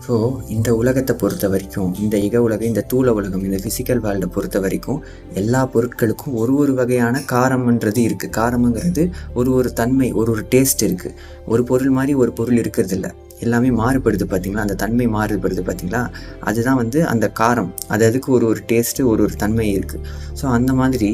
[0.06, 0.16] ஸோ
[0.48, 5.00] இந்த உலகத்தை பொறுத்த வரைக்கும் இந்த இக உலகம் இந்த தூள உலகம் இந்த ஃபிசிக்கல் வேர்ல்டை பொறுத்த வரைக்கும்
[5.34, 11.16] எல்லா பொருட்களுக்கும் ஒரு ஒரு வகையான காரம்ன்றது இருக்குது காரம்ங்கிறது ஒரு ஒரு தன்மை ஒரு ஒரு டேஸ்ட் இருக்குது
[11.46, 13.10] ஒரு பொருள் மாதிரி ஒரு பொருள் இருக்கிறது இல்லை
[13.44, 14.64] எல்லாமே மாறுபடுது பார்த்தீங்களா?
[14.66, 16.02] அந்த தன்மை மாறுபடுது பார்த்தீங்களா?
[16.48, 17.70] அதுதான் வந்து அந்த காரம்.
[17.88, 20.04] அது அதுக்கு ஒரு ஒரு டேஸ்ட்டு ஒரு ஒரு தன்மை இருக்குது
[20.40, 21.10] ஸோ அந்த மாதிரி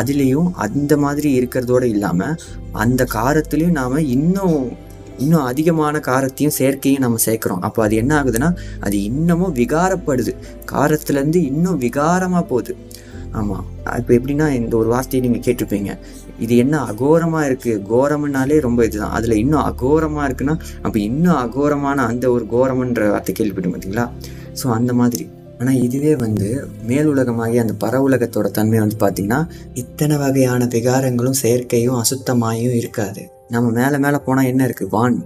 [0.00, 2.38] அதுலேயும் அந்த மாதிரி இருக்கிறதோடு இல்லாமல்
[2.84, 4.58] அந்த காரத்துலேயும் நாம் இன்னும்
[5.24, 7.60] இன்னும் அதிகமான காரத்தையும் செயற்கையும் நம்ம சேர்க்குறோம்.
[7.66, 8.48] அப்போ அது என்ன ஆகுதுன்னா
[8.86, 10.32] அது இன்னமும் விகாரப்படுது.
[10.72, 12.74] காரத்துலேருந்து இன்னும் விகாரமாக போகுது.
[13.40, 13.64] ஆமாம்
[14.00, 15.92] இப்போ எப்படின்னா இந்த ஒரு வார்த்தையை நீங்கள் கேட்டிருப்பீங்க.
[16.44, 19.14] இது என்ன அகோரமாக இருக்குது கோரம்னாலே ரொம்ப இதுதான்.
[19.18, 24.06] அதில் இன்னும் அகோரமாக இருக்குன்னா அப்போ இன்னும் அகோரமான அந்த ஒரு கோரம்ன்ற வார்த்தை கேள்விப்பட்டு பார்த்தீங்களா
[24.60, 25.26] ஸோ அந்த மாதிரி.
[25.60, 26.48] ஆனால் இதுவே வந்து
[26.86, 33.22] மேல் உலகமாகிய அந்த பர உலகத்தோட தன்மை வந்து பார்த்திங்கன்னா இத்தனை வகையான விகாரங்களும் செயற்கையும் அசுத்தமாயும் இருக்காது.
[33.50, 35.18] நம்ம மேலே மேலே போனால் என்ன இருக்குது வான்.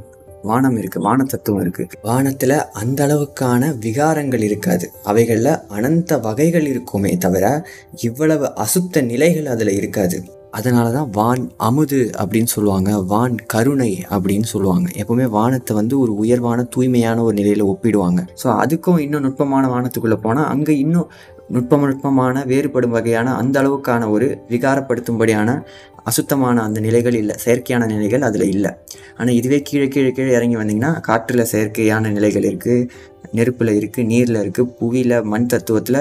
[0.43, 4.93] வானம் இருக்குது வான தத்துவம் இருக்குது வானத்தில் அந்த அளவுக்கான விகாரங்கள் இருக்காது.
[5.03, 7.65] அவைகளில் அனந்த வகைகள் இருக்குமே தவிர
[8.09, 10.19] இவ்வளவு அசுத்த நிலைகள் அதில் இருக்காது.
[10.53, 14.87] அதனால தான் வான் அமுது அப்படின்னு சொல்லுவாங்க வான் கருணை அப்படின்னு சொல்லுவாங்க.
[15.01, 18.23] எப்போவுமே வானத்தை வந்து ஒரு உயர்வான தூய்மையான ஒரு நிலையில் ஒப்பிடுவாங்க.
[18.43, 21.11] ஸோ அதுக்கும் இன்னும் நுட்பமான வானத்துக்குள்ளே போனால் அங்கே இன்னும்
[21.57, 25.51] நுட்பம் நுட்பமான வேறுபடும் வகையான அந்த அளவுக்கான ஒரு விகாரப்படுத்தும்படியான
[26.11, 27.35] அசுத்தமான அந்த நிலைகள் இல்லை.
[27.45, 28.71] செயற்கையான நிலைகள் அதில் இல்லை.
[29.19, 32.89] ஆனால் இதுவே கீழே கீழே கீழே இறங்கி வந்தீங்கன்னா காற்றில் செயற்கையான நிலைகள் இருக்குது
[33.33, 36.01] நெருப்பில் இருக்குது நீரில் இருக்குது புவியில் மண் தத்துவத்தில்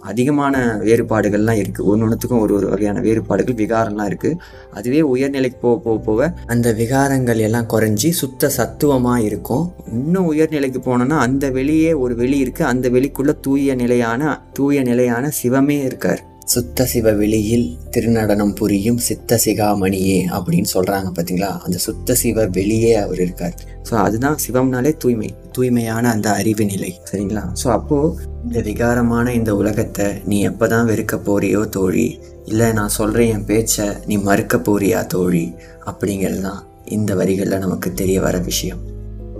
[0.00, 0.54] அதிகமான
[0.86, 4.38] வேறுபாடுகள்லாம் இருக்குது ஒன்று ஒன்றுத்துக்கும் ஒரு ஒரு வகையான வேறுபாடுகள் விகாரம்லாம் இருக்குது
[4.70, 9.64] அதுவே உயர்நிலைக்கு போக போக போக அந்த விகாரங்கள் எல்லாம் குறைஞ்சி சுத்த சத்துவமாக இருக்கும்.
[9.92, 15.78] இன்னும் உயர்நிலைக்கு போனோன்னா அந்த வெளியே ஒரு வெளி இருக்குது அந்த வெளிக்குள்ளே தூய நிலையான தூய நிலையான சிவமே
[15.84, 16.22] இருக்கார்.
[16.52, 23.20] சுத்த சிவ வெளியில் திருநடனம் புரியும் சித்த சிகாமணியே அப்படின்னு சொல்கிறாங்க பார்த்தீங்களா அந்த சுத்த சிவ வெளியே அவர்
[23.24, 23.54] இருக்கார்.
[23.88, 26.90] ஸோ அதுதான் சிவம்னாலே தூய்மை தூய்மையான அந்த அறிவு நிலை.
[27.10, 27.44] சரிங்களா?
[27.60, 32.08] ஸோ அப்போது இந்த விகாரமான இந்த உலகத்தை நீ எப்போ தான் வெறுக்க போறியோ தோழி
[32.50, 35.46] இல்லை நான் சொல்கிற என் பேச்சை நீ மறுக்க போறியா தோழி
[35.92, 36.60] அப்படிங்கிறது தான்
[36.98, 38.82] இந்த வரிகளில் நமக்கு தெரிய வர விஷயம்.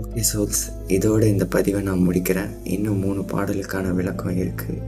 [0.01, 0.63] ஓகே சோல்ஸ்
[0.97, 2.51] இதோட இந்த பதிவை நான் முடிக்கிறேன்.
[2.77, 4.79] இன்னும் மூணு பாடலுக்கான விளக்கம் இருக்குது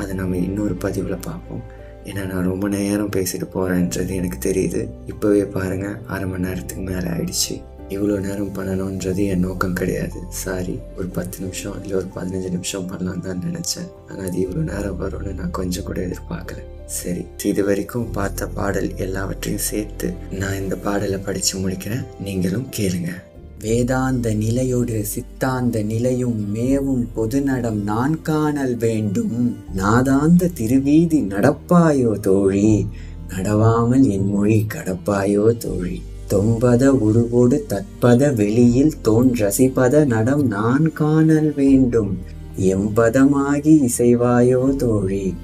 [0.00, 1.64] அதை நம்ம இன்னொரு பதிவில் பார்ப்போம்.
[2.08, 4.82] ஏன்னா நான் ரொம்ப நேரம் பேசிட்டு போகிறேன்றது எனக்கு தெரியுது.
[5.12, 7.54] இப்போவே பாருங்கள் அரை மணி நேரத்துக்கு மேலே ஆயிடுச்சு.
[7.94, 10.18] இவ்வளோ நேரம் பண்ணணுன்றது என் நோக்கம் கிடையாது.
[10.42, 13.88] சாரி ஒரு பத்து நிமிஷம் இல்லை ஒரு பதினஞ்சு நிமிஷம் பண்ணலாம் தான் நினச்சேன்.
[14.08, 16.62] ஆனால் அது இவ்வளோ நேரம் வரும்னு நான் கொஞ்சம் கூட எதிர்பார்க்கல.
[16.98, 20.08] சரி இது வரைக்கும் பார்த்த பாடல் எல்லாவற்றையும் சேர்த்து
[20.42, 22.04] நான் இந்த பாடலை படித்து முடிக்கிறேன்.
[22.26, 23.22] நீங்களும் கேளுங்கள்
[23.66, 29.56] வேதாந்த நிலையோடு சித்தாந்த நிலையும் மேவும் பொதுநடம் நான் காணல் வேண்டும்.
[29.76, 32.86] நாதாந்த திருவீதி நடப்பாயோ தோழி?
[33.28, 36.02] நடவாமல் என் மொழி கடப்பாயோ தோழி?
[36.30, 42.18] தொம்பத உருவோடு தற்பத வெளியில் தோன் ரசிப்பத நடம் நான் காணல் வேண்டும்.
[42.60, 45.34] எம்பதமாகி இசைவாயோ தோழி?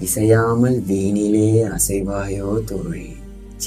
[0.00, 3.08] இசையாமல் வீணிலே அசைவாயோ தோழி?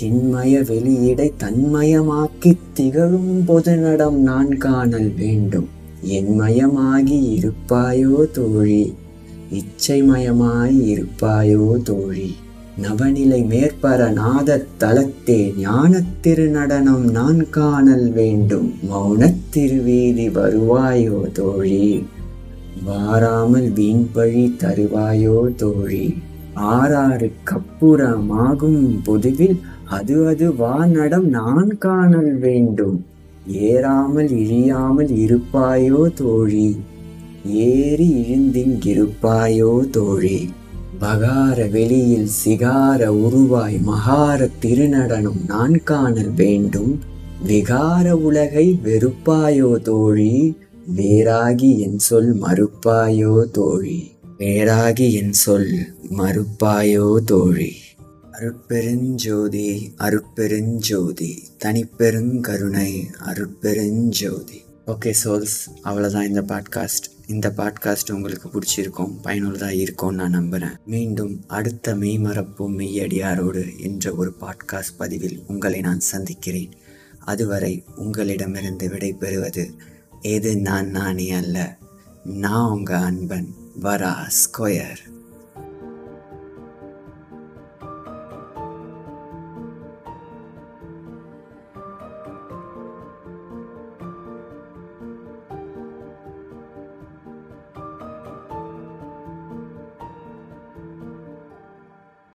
[0.01, 5.69] சின்மய வெளியீடை தன்மயமாக்கி திகழும் பொது நடம் நான் காணல் வேண்டும்.
[6.05, 8.93] என்மயமாகி இருப்பாயோ தோழி?
[9.51, 12.35] இச்சைமயமாய் இருப்பாயோ தோழி?
[12.77, 18.73] நவநிலை மேற்பர நாத தலத்தே ஞானத் திருநடனம் நான் காணல் வேண்டும்.
[18.91, 22.05] மௌனத் திருவீதி வருவாயோ தோழி?
[22.85, 26.13] வாராமல் வீண்பழி தருவாயோ தோழி?
[26.55, 29.59] ஆறாறு கப்புறமாகும் பொதுவில்
[29.93, 33.05] அது அது வானடம் நான் காணல் வேண்டும்.
[33.47, 36.79] ஏறாமல் இழியாமல் இருப்பாயோ தோழி?
[37.45, 40.49] ஏறி இழிந்திங்கிருப்பாயோ தோழி?
[40.99, 46.99] பகார வெளியில் சிகார உருவாய் மகார திருநடனம் நான் காணல் வேண்டும்.
[47.47, 50.57] விகார உலகை வெறுப்பாயோ தோழி?
[50.97, 54.11] வேறாகி என் சொல் மறுப்பாயோ தோழி?
[54.37, 55.73] வேறாகி என் சொல்
[56.17, 57.71] மறுப்பாயோ தோழி?
[58.33, 64.65] அருட்பெருஞ்சோதி அருட்பெருஞ்சோதி தனிப்பெருங்கருணை அருட்பெருஞ்சோதி.
[64.87, 71.95] ஓகே சோல்ஸ் அவ்வளோதான் இந்த பாட்காஸ்ட் இந்த பாட்காஸ்ட் உங்களுக்கு பிடிச்சிருக்கும் பயனுள்ளதாக இருக்கும்னு நான் நம்புகிறேன் மீண்டும் அடுத்த
[71.95, 76.71] மெய்மறப்பும் மெய்யடியாரோடு என்ற ஒரு பாட்காஸ்ட் பதிவில் உங்களை நான் சந்திக்கிறேன்.
[77.19, 79.69] அதுவரை உங்களிடமிருந்து விடைபெறுவது
[80.21, 81.77] எது நான் நானே அல்ல.
[82.23, 85.12] நான் உங்கள் அன்பன் வரா ஸ்கொயர்.